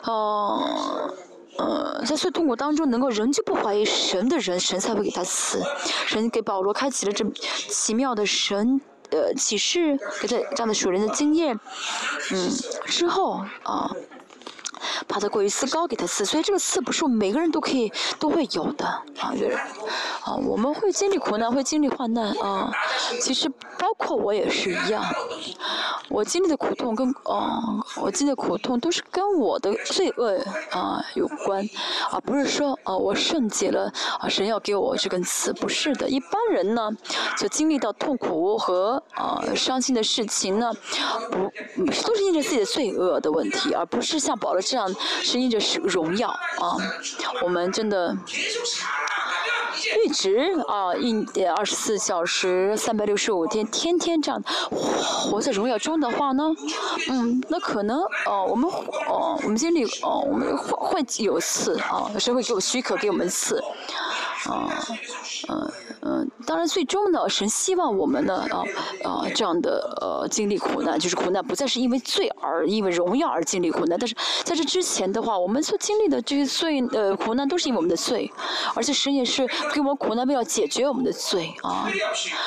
[0.02, 1.14] 呃，
[1.56, 5.62] 呃，在所有痛苦当中，能够仍旧不怀疑神的人，神才会给他刺。
[6.06, 7.24] 神给保罗开启了这
[7.68, 8.80] 奇妙的神
[9.10, 11.58] 呃启示，给他这样的属人的经验，
[12.32, 12.50] 嗯，
[12.86, 13.90] 之后啊。
[15.08, 18.86] 怕他过于自高，给他刺，所以这个刺不是每个人都可以都会有的
[19.18, 19.52] 啊，就是
[20.22, 22.72] 啊，我们会经历苦难，会经历患难啊。
[23.20, 25.04] 其实包括我也是一样，
[26.08, 27.60] 我经历的苦痛跟啊，
[28.00, 30.38] 我经历的苦痛都是跟我的罪恶
[30.70, 31.68] 啊有关，
[32.10, 36.08] 而不是说啊我圣洁了啊神要给我这根刺，不是的。
[36.08, 36.90] 一般人呢，
[37.36, 40.72] 就经历到痛苦和啊伤心的事情呢，
[41.30, 41.50] 不
[42.02, 44.92] 都是因着自己的罪恶的问题，而不是像保罗这这样。
[45.22, 46.76] 是因着是荣耀啊，
[47.42, 48.16] 我们真的
[50.04, 51.24] 一直啊，一
[51.56, 56.42] 二十四小时、三百六十五天，天天这样活在荣耀中的话呢，
[57.08, 58.68] 嗯，那可能哦，我们
[59.08, 63.62] 哦，我们经历哦，我们会会有次啊，神会给我许可给我们次，
[64.44, 64.84] 啊，
[65.48, 65.72] 嗯。
[66.06, 68.62] 嗯，当然，最终呢，神希望我们呢，啊
[69.04, 73.98] 啊，这样的呃经历苦难，就是苦难不再是因为罪而因为荣耀而经历苦难。
[73.98, 74.14] 但是
[74.44, 78.30] 在这之前的话，我们所经历的这些罪呃苦难都是因为我们的罪，
[78.74, 81.88] 而且神也是给我们苦难，为了解决我们的罪啊。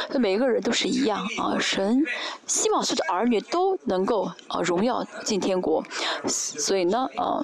[0.10, 2.06] 那每一个人都是一样啊，神
[2.46, 5.84] 希望所有的儿女都能够啊荣耀进天国，
[6.28, 7.42] 所以呢啊。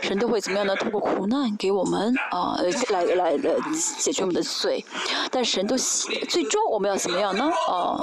[0.00, 0.74] 神都会怎么样呢？
[0.74, 2.58] 通过苦难给我们啊，
[2.90, 3.54] 来来来
[3.98, 4.84] 解决我们的罪。
[5.30, 7.50] 但神都最终我们要怎么样呢？
[7.68, 8.00] 啊，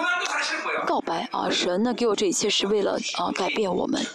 [0.85, 4.05] 告白啊，神呢给我这一切是为了啊改变我们。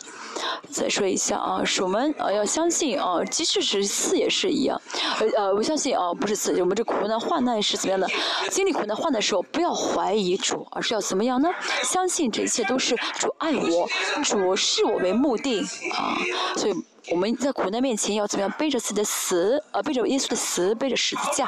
[0.71, 4.81] 再说一下啊，是我们啊要相信啊，即使是四也是一样，
[5.21, 8.09] 呃呃，我相信啊，不是四，我们这苦难患难是怎么样的？
[8.51, 11.49] 经历苦难患难的时候，不要怀疑主，而是要怎么样呢？
[11.85, 13.89] 相信这一切都是主爱我，
[14.25, 15.61] 主视我为目的
[15.93, 16.19] 啊，
[16.57, 16.75] 所以
[17.11, 18.51] 我们在苦难面前要怎么样？
[18.59, 21.47] 背着自己的死，呃，背着耶稣的死，背着十字架，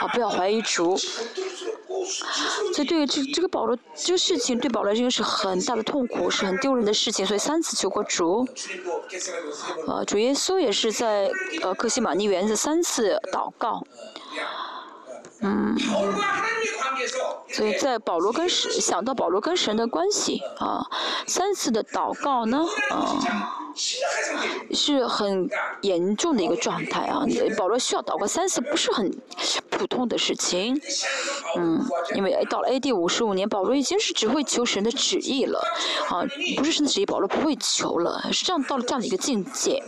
[0.00, 0.96] 啊，不要怀疑主。
[2.74, 7.26] 所以对于这这个保罗这个事情，对保罗这个是很大的痛苦，是很丢人的事情。
[7.26, 8.46] 所以三次求过主，
[9.86, 11.30] 呃，主耶稣也是在
[11.62, 13.82] 呃克西玛尼园子三次祷告，
[15.44, 15.76] 嗯，
[17.48, 20.84] 所以在保罗跟神想到保罗跟神的关系啊，
[21.26, 23.60] 三次的祷告呢，啊。
[24.72, 27.24] 是很严重的一个状态啊！
[27.58, 29.12] 保罗需要祷告三次，不是很
[29.68, 30.80] 普通的事情。
[31.56, 31.84] 嗯，
[32.14, 32.92] 因为到了 A.D.
[32.92, 35.58] 五十五年，保罗已经是只会求神的旨意了
[36.08, 36.22] 啊，
[36.56, 39.82] 不是神的旨意，保罗不会求了，是这样到了这样的一个境界。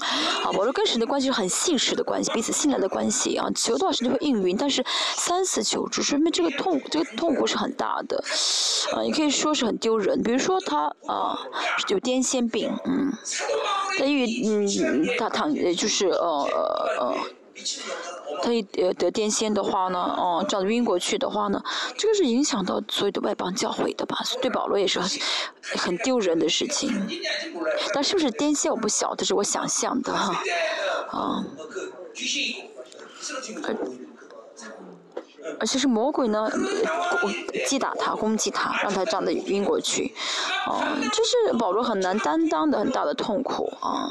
[0.00, 4.56] 啊，我说跟神的关系是很信实的关系，彼此信赖的关系啊，求多少神就会应允。
[4.56, 4.84] 但是
[5.16, 8.22] 三次求助，说明这个痛，这个痛苦是很大的，
[8.94, 10.22] 啊，也可以说是很丢人。
[10.22, 11.38] 比如说他啊，
[11.88, 13.12] 有癫痫病，嗯，
[13.98, 16.48] 他因为嗯，他躺，就是呃
[17.00, 17.14] 呃。
[18.42, 21.62] 他一得得癫痫的话呢，哦，这样晕过去的话呢，
[21.98, 24.18] 这个是影响到所有的外邦教会的吧？
[24.40, 25.10] 对保罗也是很
[25.78, 26.90] 很丢人的事情。
[27.92, 30.42] 但是不是癫痫我不晓得，是我想象的哈，
[31.10, 31.44] 啊。
[35.58, 36.48] 而且是魔鬼呢，
[37.66, 40.12] 击打他，攻击他，让他这样的晕过去，
[40.66, 40.82] 哦，
[41.12, 44.08] 这是保罗很难担当的很大的痛苦啊，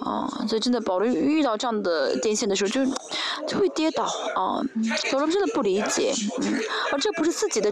[0.00, 2.84] 啊，所以真的保罗遇到这样的电线的时候，就
[3.46, 4.60] 就会跌倒啊，
[5.12, 6.12] 保罗真的不理解，
[6.42, 6.54] 嗯，
[6.92, 7.70] 而这不是自己的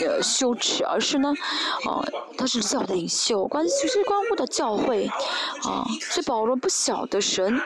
[0.00, 1.32] 呃羞耻，而是呢，
[1.88, 2.04] 啊，
[2.36, 5.06] 他是教的领袖，关系是关乎到教会，
[5.62, 7.60] 啊，所以保罗不晓得神，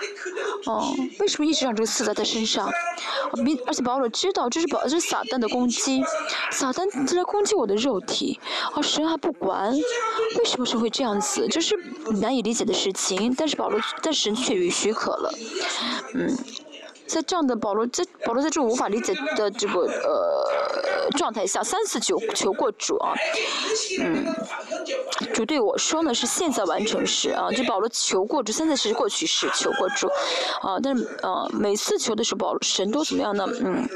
[0.66, 2.70] 哦，为什么一直让这个刺在他身上，
[3.44, 4.09] 并而且保罗。
[4.10, 6.02] 知道这是保，这是撒旦的攻击，
[6.50, 8.38] 撒旦正在攻击我的肉体，
[8.74, 11.46] 而神还不管，为什么是会这样子？
[11.48, 11.74] 这是
[12.20, 15.32] 难以理解的事情，但是保罗，但神却予许可了，
[16.14, 16.36] 嗯。
[17.10, 23.12] 在这样的保罗，在保罗在这种无法理解的这个呃状态下，三次求求过主啊，
[24.00, 24.32] 嗯，
[25.34, 30.06] 主对我说呢是现在完成时啊，就保罗求过主，三次是过去式求过主，
[30.62, 33.44] 啊，但是呃每次求的时候，保罗神都怎么样呢？
[33.60, 33.88] 嗯，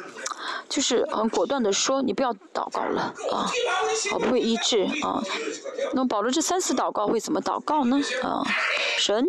[0.68, 3.48] 就是很果断的说，你不要祷告了啊，
[4.12, 5.22] 我不会医治啊。
[5.92, 7.96] 那么保罗这三次祷告会怎么祷告呢？
[8.24, 8.42] 啊，
[8.98, 9.24] 神。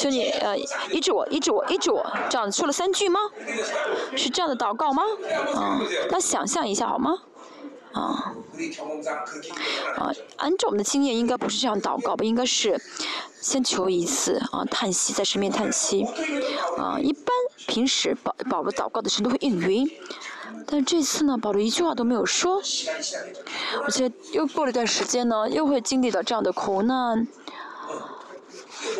[0.00, 0.56] 求你呃
[0.90, 3.20] 医治我，医治我，医治我，这样说了三句吗？
[4.16, 5.02] 是这样的祷告吗？
[5.54, 5.80] 啊，
[6.10, 7.18] 那想象一下好吗？
[7.92, 8.34] 啊，
[9.96, 12.24] 啊，按照我们的经验，应该不是这样祷告吧？
[12.24, 12.80] 应该是
[13.40, 16.04] 先求一次啊，叹息，在身边叹息。
[16.76, 17.26] 啊，一般
[17.66, 19.90] 平时保保罗祷告的时候都会应允，
[20.66, 22.62] 但这次呢，保罗一句话都没有说，
[23.84, 27.26] 而且又过了一段时间呢，又会经历到这样的苦难。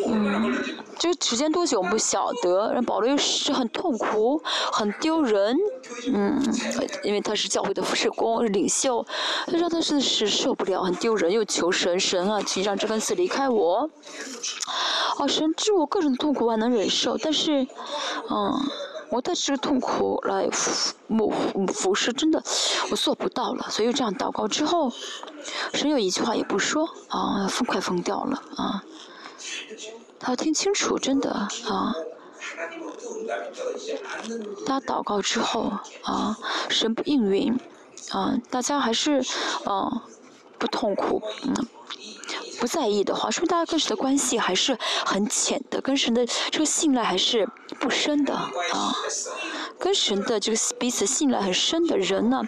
[0.06, 0.54] 嗯，
[0.98, 2.72] 这个时间多久我们不晓得。
[2.72, 5.56] 让保罗又是很痛苦，很丢人。
[6.06, 6.40] 嗯，
[7.04, 9.04] 因为他是教会的服侍工，是领袖，
[9.46, 13.88] 他说他是是受不了，很丢人，又求神神啊，请让这根刺离开我。
[15.18, 17.66] 哦，神知我个人的痛苦，我还能忍受，但是，
[18.30, 18.54] 嗯，
[19.10, 20.92] 我带这个痛苦来服
[21.72, 22.42] 服侍，真的
[22.90, 23.66] 我做不到了。
[23.70, 24.92] 所以这样祷告之后，
[25.72, 28.82] 神有一句话也不说，啊，疯快疯掉了啊。
[30.18, 31.94] 他听清楚，真的啊！
[34.66, 36.36] 大家祷告之后啊，
[36.68, 37.58] 神不应允
[38.10, 39.22] 啊，大家还是
[39.64, 40.04] 啊
[40.58, 41.54] 不痛苦，嗯，
[42.58, 47.48] 不在意的话，说明大家跟神的关系还是很浅的，跟神的这个信赖还是
[47.78, 48.94] 不深的啊。
[49.78, 52.42] 跟神的这个彼此信赖很深的人呢，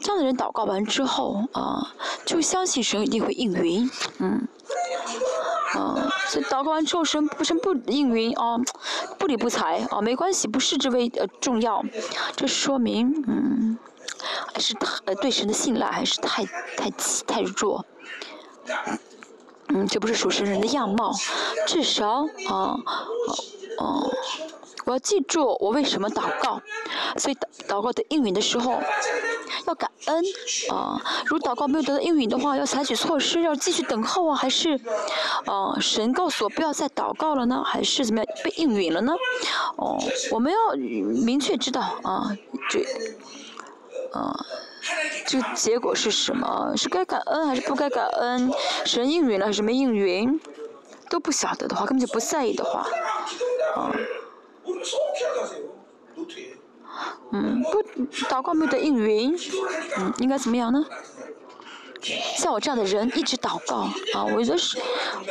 [0.00, 4.48] 这样的人祷告完之后啊，就相信神一定会应允，嗯。
[5.72, 8.58] 啊，所以祷告完之后，神不神不应允啊，
[9.18, 11.82] 不理不睬啊，没关系，不视之为呃重要，
[12.36, 13.78] 这说明嗯，
[14.52, 16.44] 还是呃对神的信赖还是太
[16.76, 16.90] 太
[17.26, 17.84] 太弱，
[19.68, 21.12] 嗯，这不是属神人的样貌，
[21.66, 22.76] 至少啊，
[23.78, 24.12] 哦，
[24.84, 26.60] 我要记住我为什么祷告，
[27.16, 28.78] 所以祷祷告的应允的时候，
[29.66, 30.24] 要感恩
[30.70, 31.00] 啊。
[31.26, 34.78] 如祷告没有得到应允的话，要采取措施，要继续等候啊，还是
[35.46, 37.62] 啊神告诉我不要再祷告了呢？
[37.64, 39.14] 还是怎么样被应允了呢？
[39.76, 39.98] 哦，
[40.30, 42.36] 我们要明确知道啊，
[42.68, 42.84] 这
[44.12, 44.34] 啊
[45.26, 46.72] 这结果是什么？
[46.76, 48.52] 是该感恩还是不该感恩？
[48.84, 50.40] 神应允了还是没应允？
[51.08, 52.86] 都不晓得的话，根本就不在意的话，
[53.76, 53.92] 啊。
[57.32, 57.82] 嗯不，
[58.26, 59.36] 祷告没有得应允，
[59.98, 60.84] 嗯，应该怎么样呢？
[62.36, 63.76] 像我这样的人一直祷告
[64.14, 64.76] 啊，我觉得是，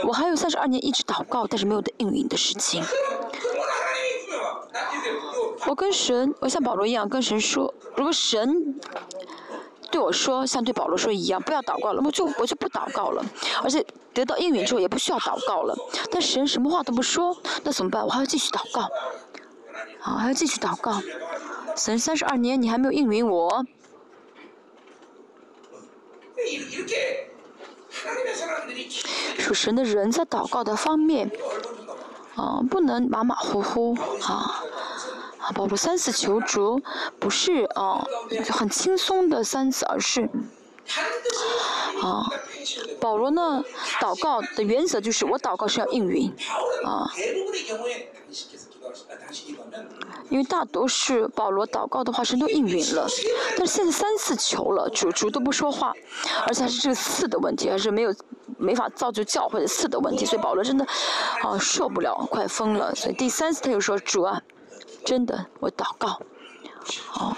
[0.07, 2.81] 我还有三十二年一直祷告，但是没有得应允的事情。
[5.67, 8.79] 我跟神，我像保罗一样跟神说，如果神
[9.91, 13.23] 对我说像对保罗说一样，不要祷告了，我就我就不祷告了，
[13.61, 15.75] 而且得到应允之后也不需要祷告了。
[16.09, 18.01] 但神什么话都不说，那怎么办？
[18.01, 18.81] 我还要继续祷告，
[20.01, 21.01] 啊，还要继续祷告。
[21.75, 23.65] 神三十二年，你还没有应允我。
[29.37, 31.29] 属神的人在祷告的方面，
[32.35, 34.63] 啊，不能马马虎虎啊，
[35.37, 36.81] 啊，保罗三次求助，
[37.19, 38.05] 不是啊，
[38.49, 40.29] 很轻松的三次，而是
[42.01, 42.31] 啊，
[42.99, 43.63] 保罗呢，
[43.99, 46.33] 祷告的原则就是我祷告是要应允，
[46.83, 47.11] 啊。
[50.29, 53.07] 因为大多是保罗祷告的话，神都应允了。
[53.57, 55.93] 但是现在三次求了，主主都不说话，
[56.47, 58.15] 而且还是这个刺的问题，还是没有
[58.57, 60.85] 没法造就教会的刺的问题，所以保罗真的
[61.41, 62.93] 啊受不了，快疯了。
[62.95, 64.41] 所以第三次他又说：“主啊，
[65.05, 66.19] 真的，我祷告，
[67.13, 67.37] 啊，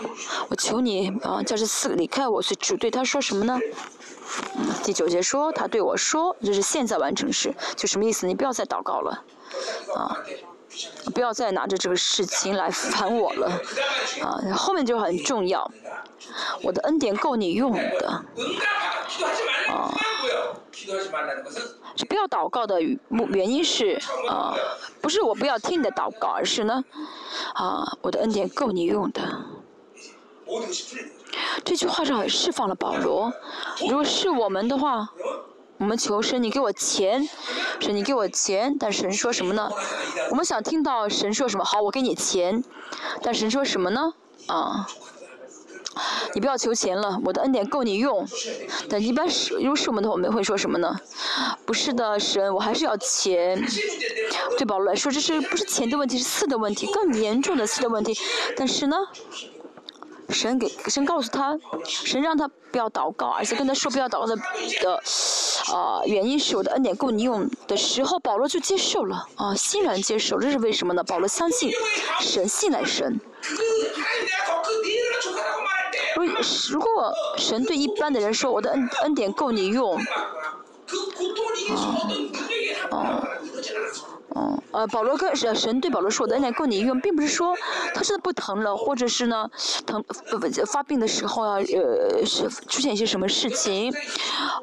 [0.49, 3.59] 我求你啊，叫这四个离开我。”所以主对他说什么呢？
[4.83, 8.27] 第九节说他对我说：“就是现在完成时，就什么意思？
[8.27, 9.23] 你不要再祷告了，
[9.95, 10.17] 啊。”
[11.13, 13.47] 不要再拿着这个事情来烦我了，
[14.21, 15.69] 啊，后面就很重要，
[16.63, 18.07] 我的恩典够你用的，
[19.69, 19.93] 啊，
[21.95, 24.55] 这不要祷告的原因是啊，
[25.01, 26.83] 不是我不要听你的祷告，而是呢，
[27.53, 29.21] 啊，我的恩典够你用的。
[31.63, 33.31] 这句话是释放了保罗，
[33.81, 35.09] 如果是我们的话。
[35.83, 37.27] 我们求神，你给我钱，
[37.81, 39.69] 神你给我钱，但神说什么呢？
[40.29, 41.65] 我们想听到神说什么？
[41.65, 42.63] 好，我给你钱，
[43.21, 44.13] 但神说什么呢？
[44.47, 44.87] 啊，
[46.33, 48.25] 你不要求钱了，我的恩典够你用。
[48.89, 50.97] 但一般是，如果是我们的话，我们会说什么呢？
[51.65, 53.61] 不是的，神，我还是要钱。
[54.57, 58.17] 对保罗来说，这是不是钱的问题，是刺的问题，更严重的刺的问题。
[58.55, 58.95] 但是呢？
[60.33, 65.01] 神给神告诉他，神让他不要祷告，而且跟他说不要祷告的的，
[65.73, 71.03] 啊，原因是我的恩典够你用的时候，保罗就接受了，啊，欣然接受，这是为什么呢？
[71.03, 71.71] 保罗相信
[72.19, 73.21] 神，信赖神。
[76.15, 76.25] 如
[76.71, 79.95] 如果神对一般的人说我的恩恩典够你用，
[82.89, 83.27] 啊，啊。
[84.33, 87.55] 哦，呃，保罗跟神对保罗说的恩典够你用，并不是说
[87.93, 89.49] 他现在不疼了，或者是呢，
[89.85, 93.93] 疼不不发病的时候啊，呃，是出现一些什么事情，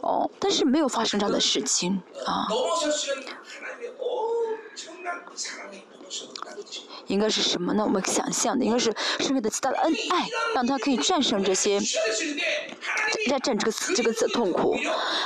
[0.03, 2.49] 哦，但是没有发生这样的事情啊。
[7.07, 7.85] 应该是什么呢？
[7.85, 11.81] 我们想象的应该是神给的极大的恩爱，让他可以战胜这些，
[13.29, 14.77] 战战这个这个痛苦。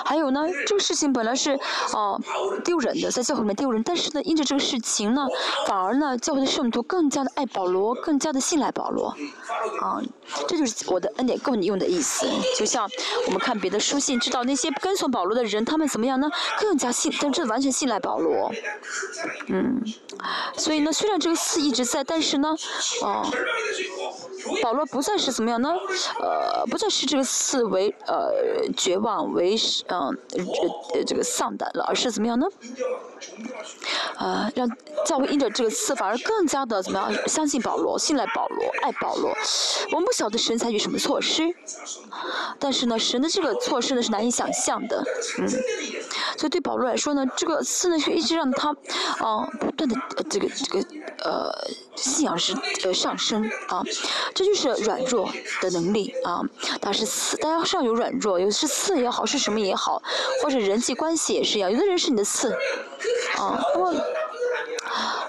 [0.04, 1.58] 还有呢，这个事情本来是
[1.92, 2.20] 哦
[2.64, 5.26] 丢人的，在教会里面丢人，但是呢，因着这个事情呢，
[5.66, 9.14] 反而呢，教会的圣徒更加的爱保罗，更加的信赖保罗。
[9.80, 10.00] 啊，
[10.48, 12.26] 这就是我的恩典够你用的意思。
[12.58, 12.88] 就像
[13.26, 16.30] 我们看别的书信，知道那些跟从保罗的人，他们怎么样呢？
[16.58, 18.52] 更加信，但这完全信赖保罗。
[19.48, 19.82] 嗯，
[20.56, 21.74] 所以以呢，虽然这个四一。
[21.74, 22.54] 一直在，但是呢，
[23.02, 23.28] 哦，
[24.62, 25.70] 保罗不再是怎么样呢？
[26.20, 29.56] 呃，不再是这个刺为呃绝望为
[29.88, 30.08] 嗯
[30.94, 32.46] 呃这个丧胆了，而是怎么样呢？
[34.18, 34.68] 呃，让
[35.06, 37.28] 教会因着这个刺，反而更加的怎么样？
[37.28, 39.34] 相信保罗，信赖保罗，爱保罗。
[39.90, 41.42] 我们不晓得神采取什么措施，
[42.58, 45.02] 但是呢，神的这个措施呢是难以想象的，
[45.38, 45.48] 嗯。
[46.36, 48.70] 所以对保罗来说呢，这个刺呢是一直让他
[49.18, 49.96] 啊不断的
[50.28, 50.86] 这个这个
[51.24, 51.52] 呃。
[51.96, 53.80] 信仰是呃上升啊，
[54.34, 55.30] 这就是软弱
[55.60, 56.42] 的能力啊。
[56.80, 60.02] 他是刺，大家上有软弱，有是刺也好，是什么也好，
[60.42, 61.70] 或者人际关系也是一样。
[61.70, 62.52] 有的人是你的刺，
[63.38, 63.94] 啊，那么，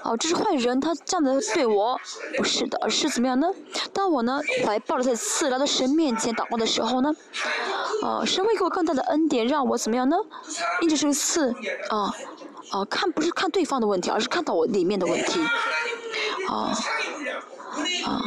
[0.02, 1.98] 哦，这是坏人，他这样的对我，
[2.36, 3.48] 不是的，而是怎么样呢？
[3.92, 7.14] 当我呢怀抱着这刺来到神面前祷告的时候呢，
[8.02, 10.16] 啊，神会给我更大的恩典，让我怎么样呢？
[10.80, 11.54] 因着这个刺，
[11.90, 12.12] 啊。
[12.72, 15.40] 啊，看不是看对方的问题，而是看到我里面的问题。
[16.48, 16.74] 啊，
[18.04, 18.22] 啊，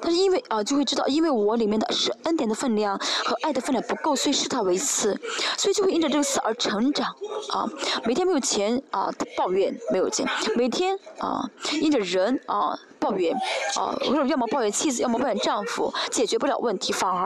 [0.00, 5.18] 但是因为啊，就会知道，因为我里面的是恩典的分量和爱的分量不够，所以视他为次，
[5.56, 7.14] 所以就会因着这个次而成长
[7.50, 7.68] 啊。
[8.04, 11.48] 每天没有钱啊，抱怨没有钱；每天啊，
[11.80, 13.34] 因着人啊抱怨
[13.76, 17.24] 啊，或者要么抱怨妻子，要么抱怨丈夫，解决不了问题，反而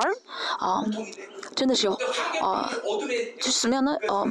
[0.58, 0.84] 啊，
[1.54, 1.88] 真的是
[2.42, 2.70] 啊，
[3.38, 3.96] 就是什么样呢？
[4.08, 4.24] 啊，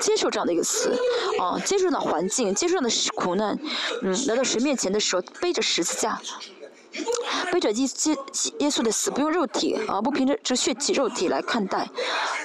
[0.00, 0.94] 接受这样的一个词
[1.40, 3.58] 啊，接受到环境，接受到的苦难，
[4.02, 6.20] 嗯，来到神面前的时候，背着十字架。
[7.52, 8.16] 背着耶耶
[8.60, 11.88] 耶稣的死，不用肉体啊，不凭着这血气肉体来看待，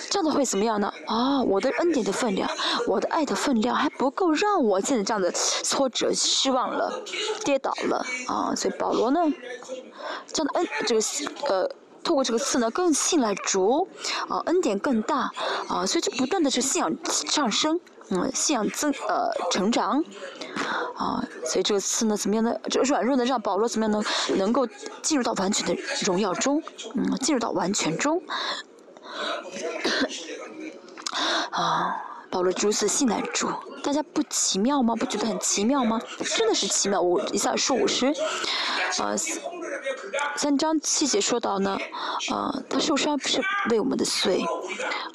[0.09, 0.91] 这样的会怎么样呢？
[1.07, 2.49] 啊，我的恩典的分量，
[2.87, 7.01] 我的爱的分量还不够，让我现在这样的挫折、失望了、
[7.43, 8.55] 跌倒了啊！
[8.55, 9.19] 所以保罗呢，
[10.27, 11.01] 这样的恩，这个
[11.47, 11.69] 呃，
[12.03, 13.87] 透过这个刺呢，更信赖主
[14.27, 15.31] 啊，恩典更大
[15.67, 17.79] 啊，所以就不断的是信仰上升。
[18.09, 20.03] 嗯，信仰增呃成长，
[20.95, 22.53] 啊，所以这次呢怎么样呢？
[22.69, 24.03] 这软弱的让保罗怎么样呢？
[24.37, 24.67] 能够
[25.01, 26.61] 进入到完全的荣耀中，
[26.95, 28.21] 嗯，进入到完全中。
[31.51, 31.95] 啊，
[32.29, 33.49] 保罗如此信赖主，
[33.83, 34.95] 大家不奇妙吗？
[34.95, 35.99] 不觉得很奇妙吗？
[36.37, 37.01] 真的是奇妙。
[37.01, 38.07] 我一下说五十，
[38.99, 39.15] 啊，
[40.35, 41.77] 三章七节说到呢，
[42.31, 44.43] 啊，他受伤是为我们的罪，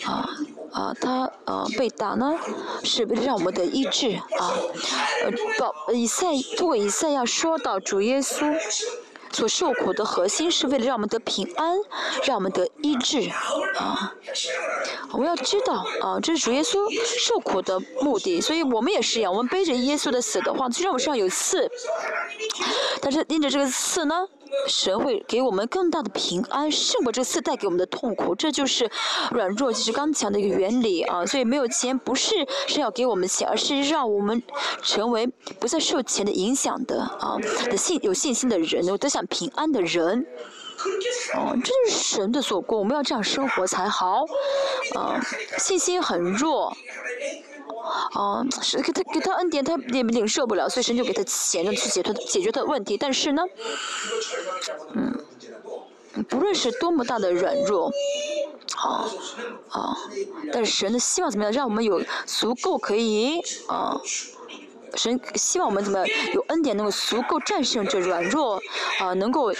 [0.05, 0.29] 啊。
[0.73, 2.39] 啊，他呃被打呢，
[2.85, 4.53] 是为了让我们的医治啊。
[5.25, 8.55] 呃，报以赛通过以赛亚说到主耶稣
[9.33, 11.77] 所受苦的核心是为了让我们得平安，
[12.25, 13.29] 让我们得医治
[13.77, 14.15] 啊。
[15.13, 16.79] 我们要知道啊，这是主耶稣
[17.19, 21.71] 受苦的目的，所以我们也是一样，我们背着耶稣的死的话，虽然我们身上有刺，
[23.01, 24.27] 但是拎着这个刺呢。
[24.67, 28.35] 神会给我们更大的平安，胜过这次带给我们的痛苦。
[28.35, 28.91] 这就是
[29.31, 31.25] 软弱就是刚强的一个原理啊！
[31.25, 32.35] 所以没有钱不是
[32.67, 34.43] 是要给我们钱，而是让我们
[34.83, 35.27] 成为
[35.59, 37.37] 不再受钱的影响的啊
[37.71, 40.27] 的信有信心的人，有得享平安的人。
[41.35, 44.25] 哦，这就是神的所过，我们要这样生活才好。
[44.95, 45.21] 啊，
[45.59, 46.77] 信心很弱。
[48.15, 52.97] 哦，是给他给他恩典，他也领受不了，所以神就给他钱让去解决解决他的问题。
[52.97, 53.43] 但是呢，
[54.95, 55.25] 嗯，
[56.29, 57.91] 不论是多么大的软弱，
[58.77, 59.05] 啊
[59.71, 59.97] 啊，
[60.53, 61.53] 但是神的希望怎么样？
[61.53, 64.01] 让我们有足够可以啊。
[64.95, 68.61] 神希望我们怎么有恩典，能够足够战胜这软弱，
[69.01, 69.53] 啊，能够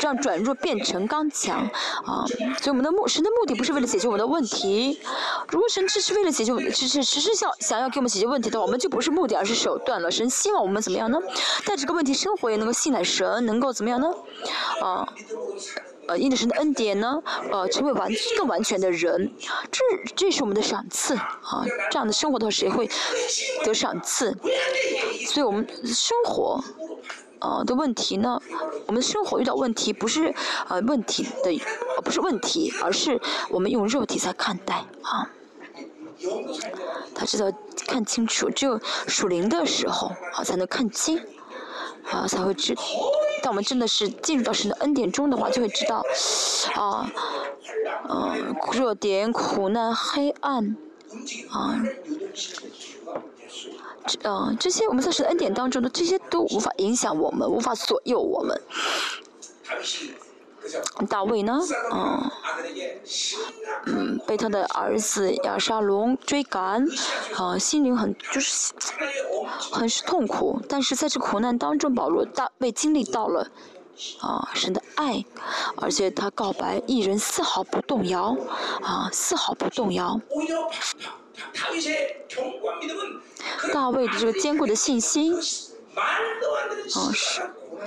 [0.00, 1.58] 让软弱变成刚强，
[2.04, 2.24] 啊，
[2.60, 5.00] 所以我们的目神的目的不是为了解决我们的问题，
[5.48, 10.10] 如果神只是为了解决，只是只是想想要给我们解决问题的话，我们就不是目的，而是手段了。
[10.10, 11.18] 神希望我们怎么样呢？
[11.64, 14.08] 带这个问题生活，也能够信赖神，能够怎么样呢？
[14.82, 15.08] 啊。
[16.08, 19.32] 呃因着神的恩典呢，呃，成为完更完全的人，
[19.70, 19.80] 这
[20.14, 21.64] 这是我们的赏赐啊。
[21.90, 22.88] 这样的生活的话，谁会
[23.64, 24.36] 得赏赐？
[25.26, 26.62] 所以我们生活，
[27.40, 28.40] 呃的问题呢，
[28.86, 30.34] 我们生活遇到问题不是
[30.68, 31.60] 呃问题的，
[32.04, 35.30] 不是问题，而是我们用肉体在看待啊。
[37.14, 37.50] 他知道
[37.86, 41.20] 看清楚，只有属灵的时候啊，才能看清。
[42.10, 42.76] 啊，才会知。
[43.44, 46.02] 当我们真的是进入到神的恩典中的话，就会知道，
[46.76, 47.12] 啊，
[48.08, 50.74] 嗯，弱点、苦难、黑暗，
[51.50, 51.84] 啊，
[54.06, 58.58] 这，嗯，这些我们在神的恩典当中的这些都无法影响我们，无法左右我们。
[61.08, 61.60] 大卫呢，
[61.92, 62.30] 嗯，
[63.86, 66.86] 嗯，被他的儿子亚沙龙追赶，
[67.36, 68.72] 啊，心灵很就是
[69.72, 70.60] 很是痛苦。
[70.68, 73.46] 但是在这苦难当中，保罗大卫经历到了
[74.20, 75.24] 啊神的爱，
[75.76, 78.36] 而且他告白一人丝毫不动摇，
[78.82, 80.20] 啊，丝毫不动摇。
[83.72, 85.40] 大卫的这个坚固的信心，啊
[87.12, 87.42] 是。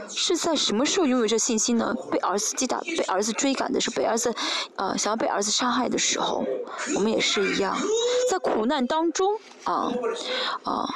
[0.10, 1.96] 是在什么时候拥有这信心呢？
[2.12, 4.34] 被儿子击打、被儿子追赶的时候，被儿子，
[4.76, 6.44] 呃，想要被儿子杀害的时候，
[6.96, 7.76] 我们也是一样，
[8.30, 9.92] 在苦难当中，啊，
[10.64, 10.96] 啊，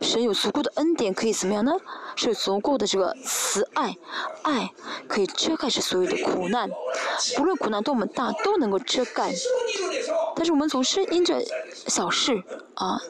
[0.00, 1.72] 神有足够的恩典可以怎么样呢？
[2.16, 3.96] 是有足够的这个慈爱，
[4.42, 4.70] 爱
[5.06, 6.68] 可以遮盖这所有的苦难，
[7.36, 9.32] 不论苦难多么大，都能够遮盖。
[10.34, 11.40] 但是我们总是因着
[11.86, 12.42] 小事，
[12.74, 13.00] 啊，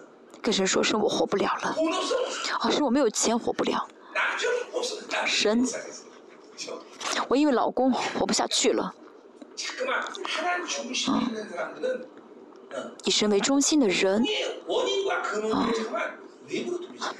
[0.43, 1.75] 跟神说：“是我活不了了，
[2.61, 3.87] 啊，是我没有钱活不了。”
[5.27, 5.66] 神，
[7.29, 8.95] 我因为老公活不下去了。
[11.09, 11.33] 啊，
[13.05, 14.25] 以神为中心的人，
[15.53, 15.69] 啊，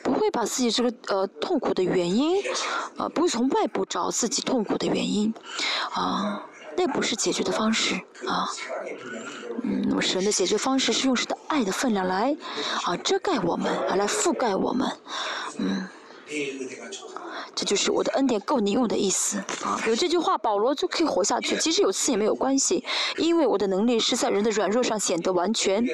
[0.03, 2.41] 不会把自己这个呃痛苦的原因，
[2.97, 5.35] 啊，不会从外部找自己痛苦的原因，
[5.91, 6.47] 啊，
[6.77, 7.95] 那不是解决的方式
[8.27, 8.49] 啊。
[9.65, 12.37] 嗯，那么神的解决方式是用神的爱的分量来，
[12.85, 14.89] 啊，遮盖我们，啊，来覆盖我们，
[15.59, 15.89] 嗯。
[17.55, 19.81] 这就是我的恩典够你用的意思啊！
[19.87, 21.57] 有这句话，保罗就可以活下去。
[21.57, 22.85] 即使有刺也没有关系，
[23.17, 25.85] 因为我的能力是在人的软弱上显得完全。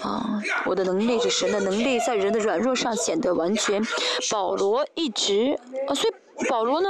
[0.00, 3.82] 啊，我的能力是神的能力，在人的软弱上显得完全。
[4.30, 6.14] 保罗一直啊，所以
[6.48, 6.88] 保罗呢，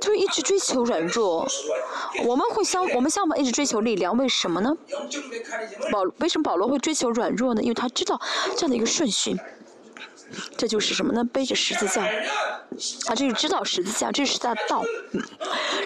[0.00, 1.46] 就一直追求软弱。
[2.24, 4.72] 我们会相，我们相反一直追求力量，为什么呢？
[5.92, 7.62] 保为什么保罗会追求软弱呢？
[7.62, 8.20] 因为他知道
[8.56, 9.36] 这样的一个顺序。
[10.58, 11.24] 这就是什么呢？
[11.24, 14.84] 背着十字架，啊，这是知道十字架，这是十字架道。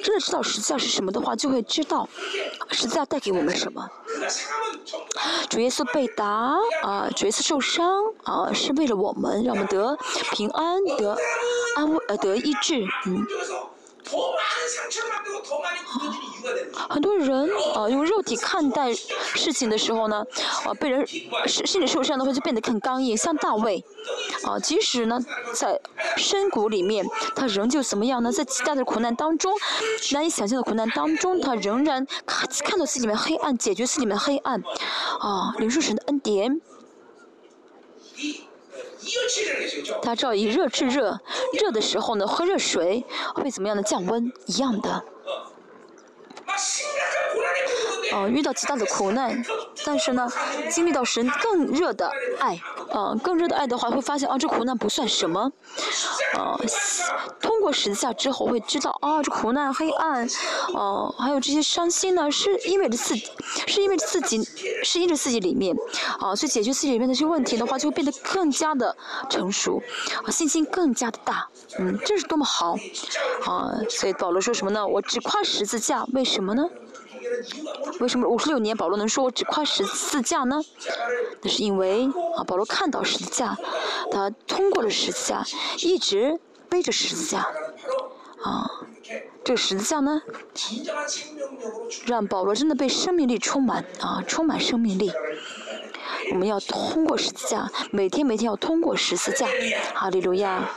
[0.03, 2.09] 真的知道十字架是什么的话，就会知道
[2.73, 3.89] 十字架带给我们什么。
[5.49, 9.97] 主耶稣被打，啊，主耶稣受伤，啊，是为了我们，让我们得
[10.33, 11.17] 平安，得
[11.77, 13.27] 安慰，呃，得医治，嗯。
[16.91, 20.25] 很多人啊，用肉体看待事情的时候呢，
[20.67, 21.07] 啊，被人
[21.47, 23.83] 心心理受伤的话，就变得很刚硬，像大卫，
[24.43, 25.21] 啊，即使呢
[25.55, 25.81] 在
[26.17, 28.33] 深谷里面，他仍旧怎么样呢？
[28.33, 29.53] 在极大的苦难当中，
[30.13, 34.61] 难以想象的苦难当中，他仍然看看到自己里面黑暗，解决自己里面黑暗，
[35.21, 36.61] 啊，领受神的恩典。
[40.03, 41.19] 他知道以热制热，
[41.53, 43.05] 热的时候呢，喝热水
[43.35, 45.05] 会怎么样的降温一样的。
[48.13, 49.43] 哦，遇到极大的苦难，
[49.85, 50.31] 但是呢，
[50.71, 52.61] 经历到神更热的爱，
[52.93, 55.51] 啊，更热的爱的话，会发现啊，这苦难不算什么，
[56.35, 56.59] 啊，
[57.41, 60.29] 通过十字架之后会知道啊，这苦难、黑暗，
[60.75, 63.25] 哦，还有这些伤心呢，是因为自己，
[63.67, 64.43] 是因为自己，
[64.85, 65.75] 是因着自己里面，
[66.19, 68.95] 啊，所以解决自己里面的这些问题的话，就会变得更加的
[69.31, 69.83] 成熟，
[70.25, 71.49] 啊，信心更加的大，
[71.79, 72.77] 嗯，这是多么好，
[73.47, 74.87] 啊，所以保罗说什么呢？
[74.87, 76.69] 我只夸十字架，为什么呢？
[78.01, 80.61] 为什么五十六年保罗能说我只夸十字架呢？
[81.43, 82.07] 那是因为
[82.37, 83.57] 啊，保罗看到十字架，
[84.11, 85.45] 他通过了十字架，
[85.79, 86.39] 一直
[86.69, 87.41] 背着十字架，
[88.43, 88.71] 啊，
[89.45, 90.23] 这十字架呢，
[92.07, 95.13] 让保罗真的被生命力充满啊，充满生命力。
[96.31, 99.47] 我们要通过十字架，每天每天要通过十字架，
[99.95, 100.71] 哈利路亚。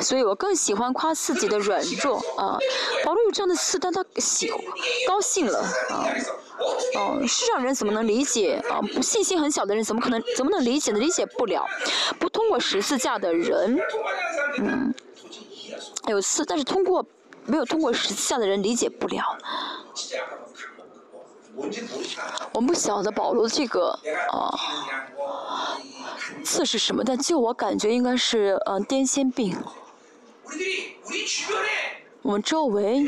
[0.00, 2.58] 所以我更喜欢夸自己的软弱啊！
[3.04, 4.52] 保罗有这样的事，但他喜
[5.06, 5.58] 高兴了
[5.90, 6.06] 啊！
[6.96, 8.80] 哦，世上人怎么能理解啊？
[8.94, 10.98] 不信心很小的人怎么可能怎么能理解呢？
[10.98, 11.66] 理解不了。
[12.18, 13.78] 不通过十字架的人，
[14.58, 14.94] 嗯，
[16.08, 17.04] 有刺，但是通过
[17.46, 19.36] 没有通过十字架的人理解不了。
[22.52, 23.98] 我们不晓得保罗这个
[24.30, 24.58] 啊。
[26.44, 27.04] 刺是什么？
[27.04, 29.56] 但就我感觉应该是嗯癫痫病。
[32.22, 33.04] 我们周围，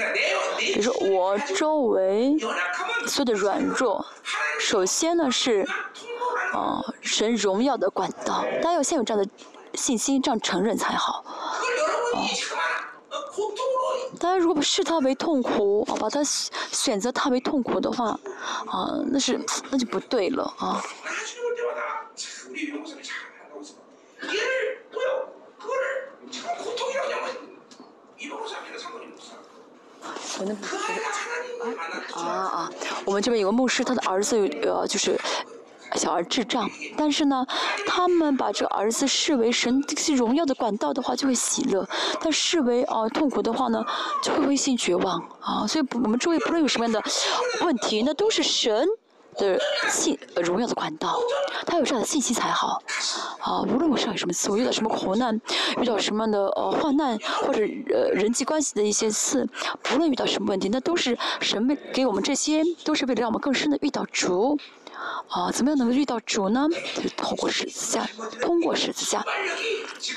[0.59, 2.37] 比如说我周围
[3.07, 4.05] 所有的软弱，
[4.59, 5.67] 首先呢是
[6.53, 9.29] 啊神荣耀的管道，大家要先有这样的
[9.75, 11.25] 信心，这样承认才好。
[14.21, 18.19] 大家如果视他为痛苦，把他选择他为痛苦的话，
[18.67, 19.39] 啊那是
[19.71, 20.83] 那就不对了啊。
[30.37, 30.67] 我那不
[32.19, 32.71] 啊啊！
[33.05, 35.17] 我们这边有个牧师，他的儿子呃就是
[36.05, 37.47] 小儿智障，但是呢，
[37.87, 41.83] 他们把这个儿子视为神这些荣耀的管道的话，就会喜乐；
[42.21, 43.83] 但视为啊痛苦的话呢，
[44.23, 45.67] 就会灰心绝望啊。
[45.67, 47.03] 所以我们周围不论有什么样的
[47.63, 48.87] 问题，那都是神。
[49.37, 49.59] 的
[49.91, 51.19] 信荣耀的管道，
[51.67, 52.81] 他有这样的信息才好。
[53.41, 55.41] 啊，无论我上有什么刺，我遇到什么苦难，
[55.83, 57.63] 遇到什么样的呃患难，或者
[57.93, 59.45] 呃人际关系的一些刺，
[59.83, 64.57] 不论遇到什么问题，那都是神为给我们这些，都是为了让我们更深的遇到主。
[65.29, 66.67] 啊，怎么样能够遇到主呢？
[66.95, 68.09] 就透过十字架，
[68.41, 69.25] 通过十字架。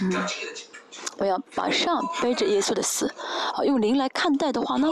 [0.02, 0.26] 嗯，
[1.18, 3.08] 我要马上背着耶稣的死，
[3.54, 4.90] 啊，用灵来看待的话呢？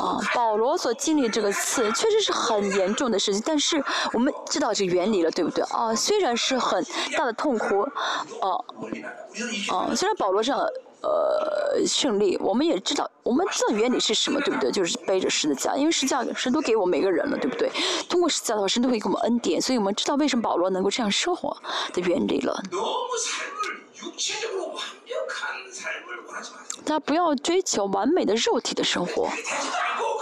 [0.00, 5.64] 啊，保罗所经历这个刺确实是很严重的事情，但是我们知道这个原理了，对不对？
[5.64, 6.84] 啊，虽然是很
[7.16, 7.80] 大的痛苦，
[8.40, 8.58] 啊，
[9.70, 10.60] 啊，虽然保罗这样
[11.00, 14.70] 呃胜利，我们也知道，我们知道原理是什么，对不对？
[14.70, 17.70] 就是背着十字架，因为十字架神都给我们每个人了，对不对？
[18.08, 21.56] 通过十字架的话，神都会给我们恩典，所以我们知道为什么保罗能够这样生活
[21.92, 22.60] 的原理了。
[26.84, 29.28] 大家不要追求完美的肉体的生活，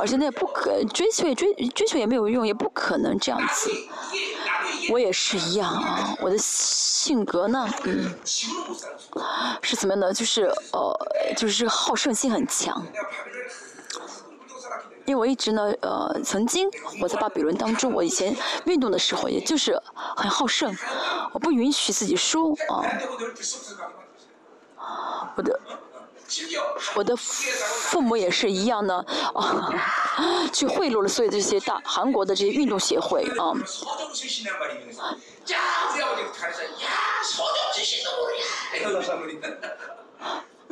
[0.00, 3.70] 而且那也不可追求也追追求也没有用，也不可能这样子。
[4.90, 8.14] 我也是一样啊，我的性格呢，嗯，
[9.62, 10.12] 是怎么样的？
[10.12, 12.84] 就是呃，就是好胜心很强。
[15.04, 16.68] 因为我一直呢，呃，曾经
[17.00, 19.80] 我在巴比伦当中，我以前运动的时候，也就是
[20.16, 20.76] 很好胜，
[21.32, 22.82] 我不允许自己输啊。
[25.36, 25.60] 我的
[26.94, 29.04] 我的父母也是一样呢
[29.34, 29.72] 啊，
[30.52, 33.52] 去贿赂了所有这些大韩国的这些运动协会啊。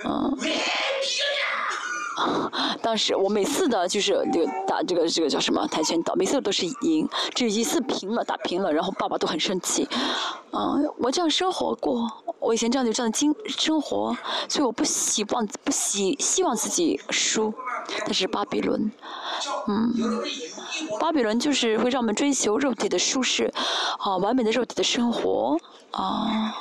[0.04, 0.36] 嗯。
[2.80, 9.88] 当时我每次的就是这个打这个这个叫什么跆拳道，每次都是赢，只有一次平了打平了，然后爸爸都很生气。
[10.50, 12.08] 啊，我这样生活过，
[12.38, 14.16] 我以前这样就这样经生活，
[14.48, 17.52] 所以我不希望不希希望自己输。
[18.04, 18.92] 但是巴比伦，
[19.66, 19.92] 嗯，
[21.00, 23.52] 巴比伦就是会让我们追求肉体的舒适，
[23.98, 25.58] 啊，完美的肉体的生活，
[25.90, 26.54] 啊。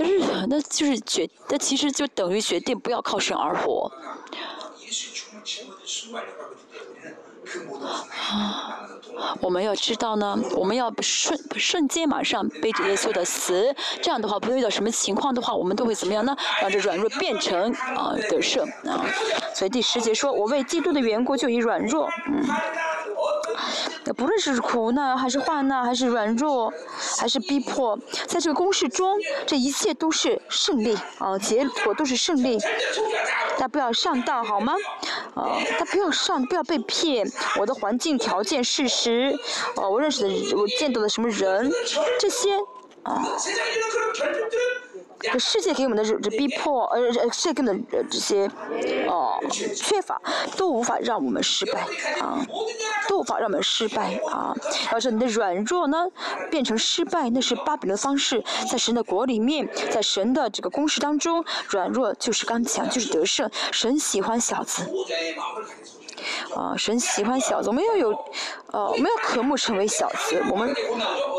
[0.00, 0.18] 但是，
[0.48, 3.92] 那就是决，那其实就等于决定不要靠神而活。
[8.30, 8.88] 啊，
[9.42, 16.34] 我们要知道呢，我们要瞬瞬间马上背着耶稣的死，这样的话，不论遇到什么情况的话，我们都会怎么样呢？
[16.62, 19.04] 让这软弱变成啊得胜啊。
[19.54, 22.42] 所以第十节说，我为基督的缘故就以软弱，嗯。
[24.12, 26.72] 不论是苦难还是患难还是软弱，
[27.18, 32.58] 还是逼迫，在这个公式中，这一切都是胜利啊，结果都是胜利。
[33.52, 34.74] 大家不要上当好吗？
[35.34, 37.30] 啊，他不要上，不要被骗。
[37.58, 39.38] 我的环境条件、事实，
[39.76, 41.70] 哦，我认识的、我见到的什么人，
[42.18, 42.56] 这些
[43.02, 43.22] 啊。
[45.20, 48.50] 这世界给我们的这逼迫，呃，世界给我们的这些，
[49.06, 50.20] 哦，缺乏，
[50.56, 51.80] 都无法让我们失败，
[52.20, 52.44] 啊，
[53.08, 54.54] 都无法让我们失败，啊。
[54.92, 56.06] 要是你的软弱呢，
[56.50, 63.50] 变成失败，那是巴比伦方式，在神的国里面，在神的这个公式当中，软弱就是刚强，就是得胜。
[63.72, 64.88] 神喜欢小子。
[66.54, 68.10] 啊，神喜欢小子，我们要有，
[68.72, 70.42] 呃，我们要渴慕成为小子。
[70.50, 70.68] 我们，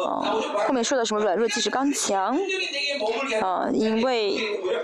[0.05, 0.35] 啊，
[0.67, 2.37] 后面说的什么软弱即是刚强，
[3.41, 4.37] 啊，因为，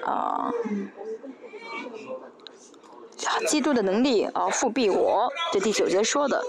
[0.04, 0.52] 啊，
[3.48, 6.44] 基督的能力啊，复辟我，这第九节说的。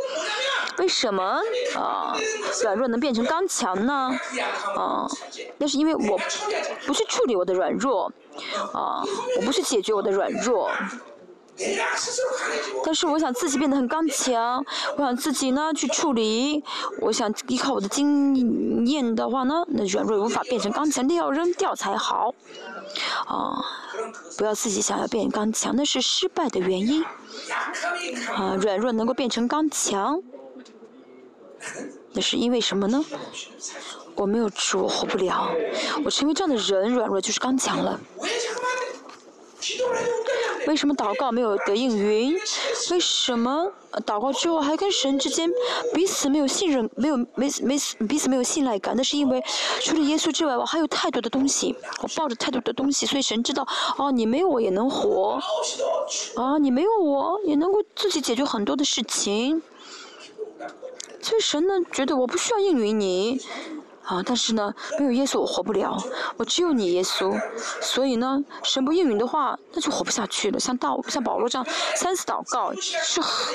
[0.78, 1.40] 为什么
[1.74, 2.16] 啊，
[2.62, 4.16] 软弱能变成刚强呢？
[4.76, 5.08] 啊，
[5.56, 6.16] 那是因为我
[6.86, 8.12] 不去处理我的软弱，
[8.72, 9.02] 啊，
[9.36, 10.70] 我不去解决我的软弱。
[12.84, 14.64] 但是我想自己变得很刚强，
[14.96, 16.62] 我想自己呢去处理，
[17.00, 22.34] 我想依靠我的经验的话呢，那软弱无法变成刚强，那要扔掉才好。
[23.26, 23.60] 啊，
[24.38, 27.04] 不要自己想要变刚强，那是失败的原因。
[28.34, 30.22] 啊，软弱能够变成刚强，
[32.12, 33.04] 那是因为什么呢？
[34.14, 35.50] 我没有吃，我活不了。
[36.04, 38.00] 我成为这样的人，软弱就是刚强了。
[40.66, 42.36] 为什么祷告没有得应允？
[42.90, 43.72] 为什么
[44.04, 45.50] 祷告之后还跟神之间
[45.94, 47.76] 彼此没有信任，没有没没
[48.06, 48.94] 彼此没有信赖感？
[48.96, 49.42] 那是因为
[49.80, 53.66] 除了耶稣之外，我还有太多的东西，我抱着太多的东西，所以神知道，
[53.96, 55.40] 哦，你没有我也能活，
[56.36, 59.62] 啊，你没有我也能够自己解决很多的事情，
[61.22, 63.40] 所以神呢觉得我不需要应允你。
[64.08, 65.94] 啊，但是呢，没有耶稣我活不了，
[66.38, 67.38] 我只有你耶稣，
[67.82, 70.58] 所以呢，神不应允的话，那就活不下去了。
[70.58, 73.54] 像道像保罗这样三次祷告是很，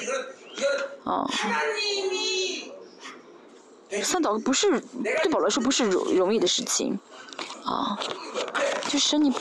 [1.05, 1.25] 啊，
[4.03, 4.79] 三祷不是
[5.23, 6.99] 对保罗说不是容容易的事情，
[7.65, 7.97] 啊，
[8.83, 9.33] 就是神你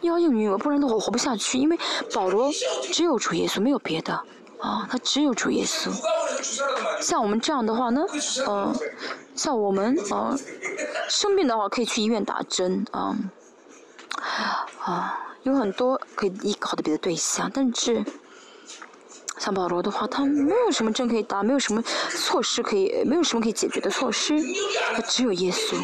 [0.00, 1.78] 你要应允我，不然的话我活不下去，因为
[2.12, 2.50] 保罗
[2.92, 4.20] 只有主耶稣，没有别的。
[4.60, 5.90] 啊，他只有主耶稣。
[6.98, 8.00] 像我们这样的话呢，
[8.48, 8.74] 嗯，
[9.44, 10.34] 像我们啊，
[11.06, 13.14] 生病的话可以去医院打针啊，
[14.80, 17.50] 啊，有很多可以依靠的别的对象。
[17.52, 18.02] 但是
[19.36, 24.32] 像保罗的话，他没有什么针可以打，没有什么措施可以，没有什么可以解决的措施，
[24.94, 25.76] 他只有耶稣，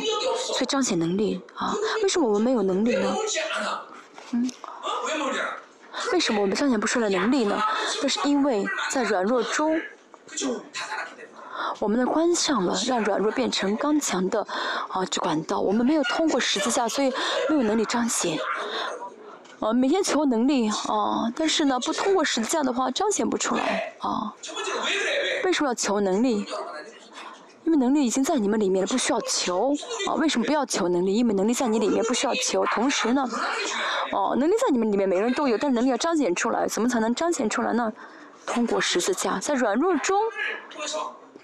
[0.55, 1.77] 所以彰显能力啊。
[2.03, 3.15] 为什么我们没有能力呢？
[4.31, 4.51] 嗯。
[6.15, 7.63] 为什么我们彰显不出来能力呢？
[8.03, 9.79] 那是因为在软弱中，
[11.79, 14.47] 我们的关上了，让软弱变成刚强的
[14.89, 15.61] 啊这管道。
[15.61, 17.13] 我们没有通过十字架，所以
[17.49, 18.39] 没有能力彰显。
[19.61, 24.35] 啊，每天求能力啊，但是呢，不通过十字架的话，彰显不出来啊。
[25.45, 26.47] 为什么要求能力？
[27.65, 29.73] 因为能力已经在你们里面了，不需要求
[30.09, 30.15] 啊。
[30.15, 31.15] 为什么不要求能力？
[31.15, 32.65] 因为能力在你里面，不需要求。
[32.67, 33.29] 同时呢，
[34.13, 37.93] 哦，能力在你们里面，每个人都有，但能力要彰显出来，怎么才能彰显出来呢？
[38.47, 40.19] 通过十字架，在软弱中，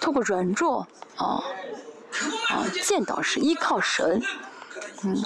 [0.01, 0.87] 透过软弱
[1.17, 1.43] 啊
[2.49, 4.23] 啊，见到神，依靠神，
[5.03, 5.23] 嗯，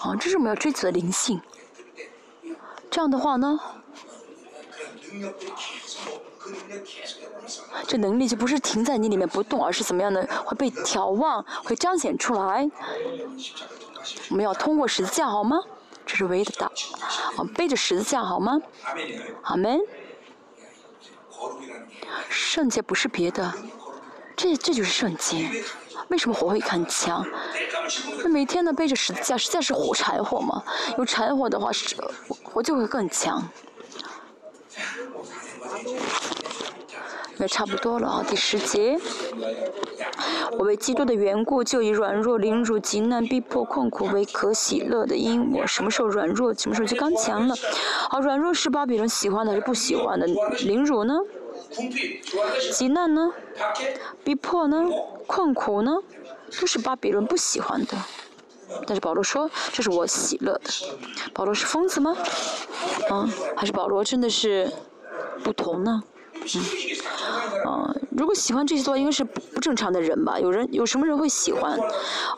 [0.00, 1.40] 啊，这是我们要追求的灵性。
[2.90, 3.58] 这样的话呢？
[7.86, 12.70] 这能力就不是停在你里面不动，而是怎么样的会被眺望，会彰显出来。
[14.30, 15.58] 我们要通过十字架，好吗？
[16.04, 16.70] 这是唯一的道。
[17.36, 18.58] 啊，背着十字架，好吗？
[19.42, 19.80] 阿门。
[22.28, 23.52] 圣洁不是别的，
[24.42, 25.48] 这这就是圣洁。
[26.08, 27.24] 为什么火会很强？
[28.24, 30.60] 那每天呢背着十字架，实在是火柴火嘛。
[30.98, 31.94] 有柴火的话，是
[32.42, 33.48] 火就会更强。
[37.38, 38.98] 也差不多了啊，第十节。
[40.58, 45.52] 我为基督的缘故，就以软弱、凌辱、极难、逼迫、困苦为可喜乐的因。
[45.52, 47.54] 我什么时候软弱，什么时候就刚强了。
[48.10, 50.26] 好，软弱是巴比伦喜欢的还是不喜欢的？
[50.64, 51.14] 凌辱呢？
[52.72, 53.32] 极难呢？
[54.24, 54.84] 逼迫呢？
[55.26, 55.96] 困苦呢？
[56.60, 57.96] 都是巴比伦不喜欢的。
[58.86, 60.70] 但是保罗说，这是我喜乐的。
[61.34, 62.16] 保罗是疯子吗？
[63.10, 64.70] 啊，还是保罗真的是
[65.44, 66.02] 不同呢？
[66.34, 70.40] 嗯，啊，如果喜欢这些的话，应该是不不正常的人吧？
[70.40, 71.78] 有人有什么人会喜欢？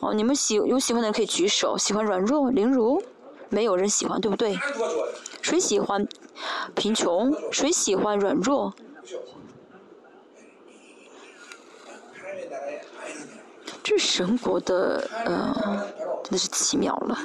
[0.00, 1.78] 哦，你们喜有喜欢的人可以举手。
[1.78, 3.02] 喜欢软弱、凌辱，
[3.48, 4.58] 没有人喜欢，对不对？
[5.40, 6.06] 谁喜欢
[6.74, 7.32] 贫穷？
[7.52, 8.74] 谁喜欢软弱？
[13.82, 15.86] 这神国的，呃，
[16.22, 17.18] 真的是奇妙了，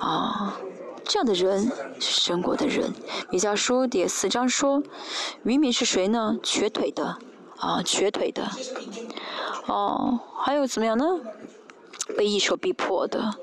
[0.00, 0.58] 啊。
[1.04, 2.92] 这样的人是神国的人。
[3.28, 4.82] 比较书第四章说，
[5.42, 6.36] 渔民是谁呢？
[6.42, 7.18] 瘸腿的，
[7.58, 8.48] 啊，瘸腿的。
[9.66, 11.20] 哦，还有怎么样呢？
[12.16, 13.34] 被一手逼迫的，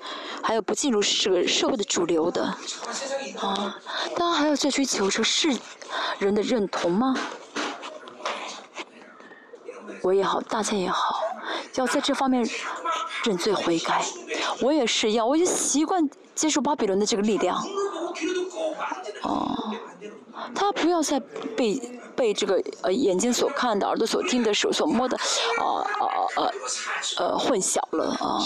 [0.42, 2.44] 还有不进入这个社会的主流的，
[3.40, 3.78] 啊，
[4.16, 5.56] 当然还要再追求这世
[6.20, 7.16] 人的认同吗？
[10.02, 11.20] 我也好，大家也好，
[11.76, 12.48] 要在这方面
[13.24, 14.06] 认罪悔改。
[14.62, 16.10] 我也是一样，我已经习惯。
[16.36, 17.62] 接受巴比伦的这个力量，
[19.24, 19.76] 哦，
[20.56, 25.64] 他不要再被被这个呃眼睛所看的、耳朵所听的、手所摸的，啊
[26.02, 26.04] 啊
[26.36, 26.52] 啊
[27.18, 28.44] 呃混淆了啊。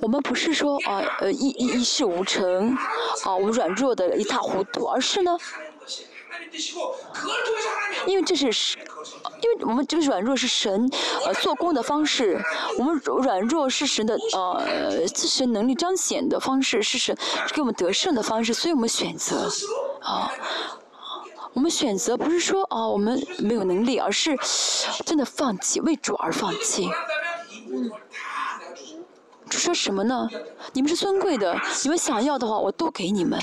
[0.00, 2.70] 我们不是说啊呃一一一事无成，
[3.24, 5.36] 啊我们软弱的一塌糊涂，而是呢。
[8.06, 8.80] 因为这是神，
[9.42, 10.90] 因为我们这个软弱是神
[11.24, 12.40] 呃做工的方式，
[12.78, 17.16] 我们软弱是神的呃自身能力彰显的方式，是神
[17.52, 19.50] 给我们得胜的方式，所以我们选择
[20.00, 20.30] 啊，
[21.52, 24.38] 我们选择不是说啊我们没有能力，而是
[25.04, 26.88] 真的放弃为主而放弃。
[29.58, 30.28] 说什么呢？
[30.72, 33.38] 你们是尊贵的，你们想要的话，我都给你们。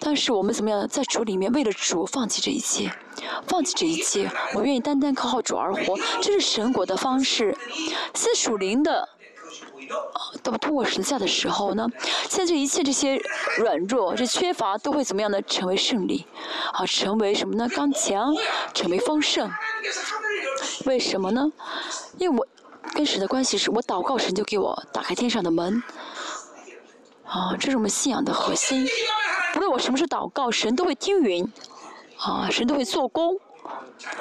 [0.00, 2.90] 但是我们怎么样，在主里面为了主放弃这一切，
[3.46, 7.56] 放弃这一切，我愿意单单靠靠主而活，这是神国的方式。
[8.14, 9.08] 是属灵的，
[10.42, 11.88] 到通过十字架的时候呢，
[12.28, 13.18] 现在这一切这些
[13.58, 15.40] 软弱、这缺乏都会怎么样呢？
[15.42, 16.26] 成为胜利，
[16.72, 17.66] 啊，成为什么呢？
[17.74, 18.34] 刚强，
[18.74, 19.50] 成为丰盛。
[20.84, 21.50] 为什么呢？
[22.18, 22.46] 因为我。
[22.92, 25.82] 跟神的关系是我祷告，神就给我打开天上的门。
[27.26, 28.86] 啊，这是我们信仰的核心。
[29.52, 31.50] 不论我什么时候祷告，神都会听允。
[32.18, 33.36] 啊，神都会做工。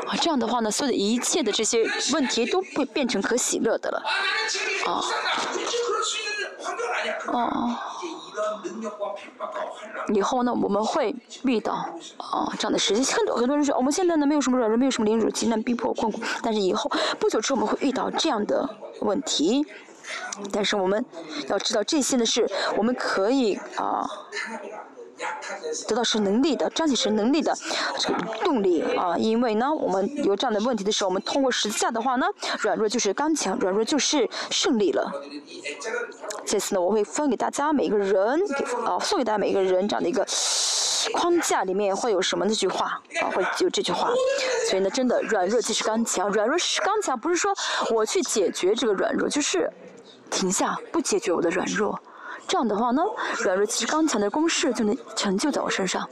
[0.07, 1.83] 啊，这样的话呢，所有的一切的这些
[2.13, 4.03] 问题都会变成可喜乐的了。
[4.85, 5.03] 啊。
[7.27, 7.77] 哦。
[10.13, 11.73] 以后呢，我们会遇到
[12.17, 13.03] 啊这样的事情。
[13.15, 16.21] 很多很多人说，我们现在呢没有什么软弱，没有什么凌辱、极难、逼迫、困苦。
[16.41, 18.67] 但是以后不久之后，我们会遇到这样的
[19.01, 19.65] 问题。
[20.51, 21.05] 但是我们
[21.47, 24.05] 要知道，这些呢是我们可以啊。
[25.87, 27.53] 得到是能力的，彰显是能力的
[27.97, 29.15] 这个动力啊！
[29.17, 32.25] 因为呢，我们有这样的问题的时候，我们通过十字架的话呢，
[32.59, 35.11] 软弱就是刚强，软弱就是胜利了。
[36.45, 38.41] 这次呢，我会分给大家每个人，
[38.85, 40.25] 啊，送给大家每个人这样的一个
[41.13, 43.29] 框架，里面会有什么那句话啊？
[43.33, 44.09] 会有这句话。
[44.69, 47.53] 所以呢，真的软弱即是刚强，软弱是刚强，不是说
[47.91, 49.71] 我去解决这个软弱，就是
[50.29, 51.99] 停下不解决我的软弱。
[52.47, 53.01] 这样的话呢，
[53.39, 56.07] 软弱其实刚强的公式就能成就在我身上。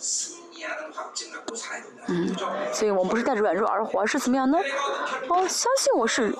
[2.07, 2.33] 嗯，
[2.73, 4.57] 所以我们不是带着软弱而活，而是怎么样呢？
[5.27, 6.33] 哦，相信我是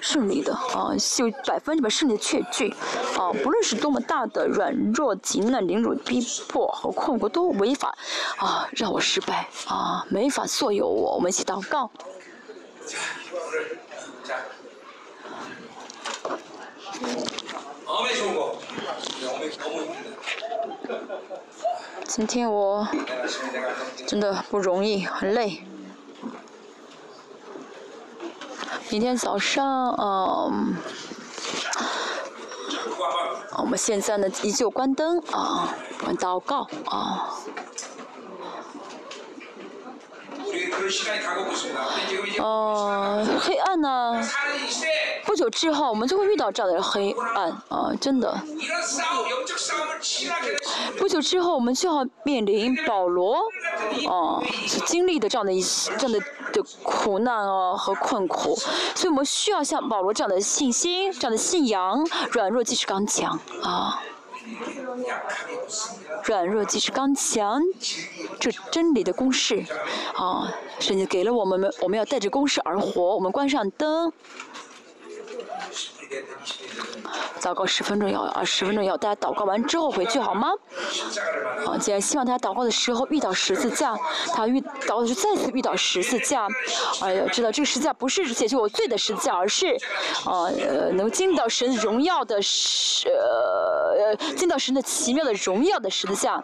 [0.00, 2.74] 胜利的啊，有百分之百胜利的确据
[3.18, 7.94] 啊，不论是多么大的软弱、极难、凌辱、逼迫和困苦，都违法
[8.38, 11.14] 啊，让我失败啊，没法所有我。
[11.16, 11.90] 我们一起祷告。
[22.06, 22.86] 今天我
[24.06, 25.64] 真的不容易，很累。
[28.90, 30.76] 明天早上，嗯，
[33.58, 35.74] 我们现在呢依旧关灯啊，
[36.18, 37.34] 祷告啊。
[42.38, 44.20] 呃，黑暗呢？
[45.24, 48.38] 不久之后，我们就会遇到这样的黑暗啊，真的。
[50.98, 53.36] 不久之后，我们就要面临保罗
[54.08, 55.62] 啊所经历的这样的一
[55.98, 56.20] 这样的
[56.52, 58.54] 的苦难啊和困苦，
[58.94, 64.02] 所以我们需要像保罗这样的信心、这样的信仰，软弱即是刚强啊。
[66.24, 67.60] 软弱即是刚强，
[68.40, 69.64] 这真理的公式
[70.14, 73.14] 啊，神经给了我们，我们要带着公式而活。
[73.14, 74.12] 我们关上灯。
[77.40, 80.50] 祷告十分钟要啊，十分钟要大家祷告完之后回去好吗？
[81.66, 83.96] 啊，既然希望大家祷告的时候遇到十字架，
[84.34, 86.46] 他遇祷告的时候再次遇到十字架，
[87.00, 89.76] 哎呀，知道这个十字架不是解决我罪的十字架，而是
[90.24, 90.50] 呃
[90.92, 96.42] 能进到神荣耀的十呃进到神的奇妙的荣耀的十字架。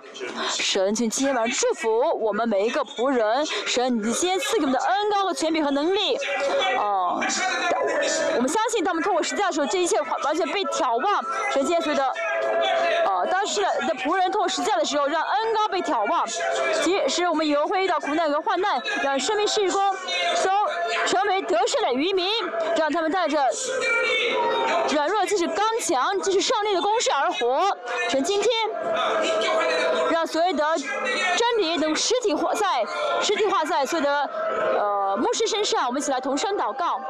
[0.51, 1.89] 神，请今天晚上祝福
[2.21, 3.47] 我们每一个仆人。
[3.67, 6.17] 神，你今天赐给我们的恩高和权柄和能力，
[6.77, 7.21] 啊，
[8.37, 11.23] 我们相信他们通过十字架这一切完全被挑望。
[11.53, 12.05] 神，今天所有的
[13.05, 16.27] 呃当时的仆人通过十字架的时候，让恩高被挑望，
[16.83, 19.81] 即使我们以后会遇到苦难和患难，让生命事工
[20.45, 20.51] 都
[21.07, 22.29] 成为得胜的渔民，
[22.77, 23.39] 让他们带着
[24.91, 27.77] 软弱就是刚强，就是胜利的公式而活。
[28.09, 28.53] 神，今天
[30.11, 32.85] 让所有的真理能实体化在
[33.23, 34.31] 实体化在所有的
[34.79, 37.01] 呃牧师身上，我们一起来同声祷告。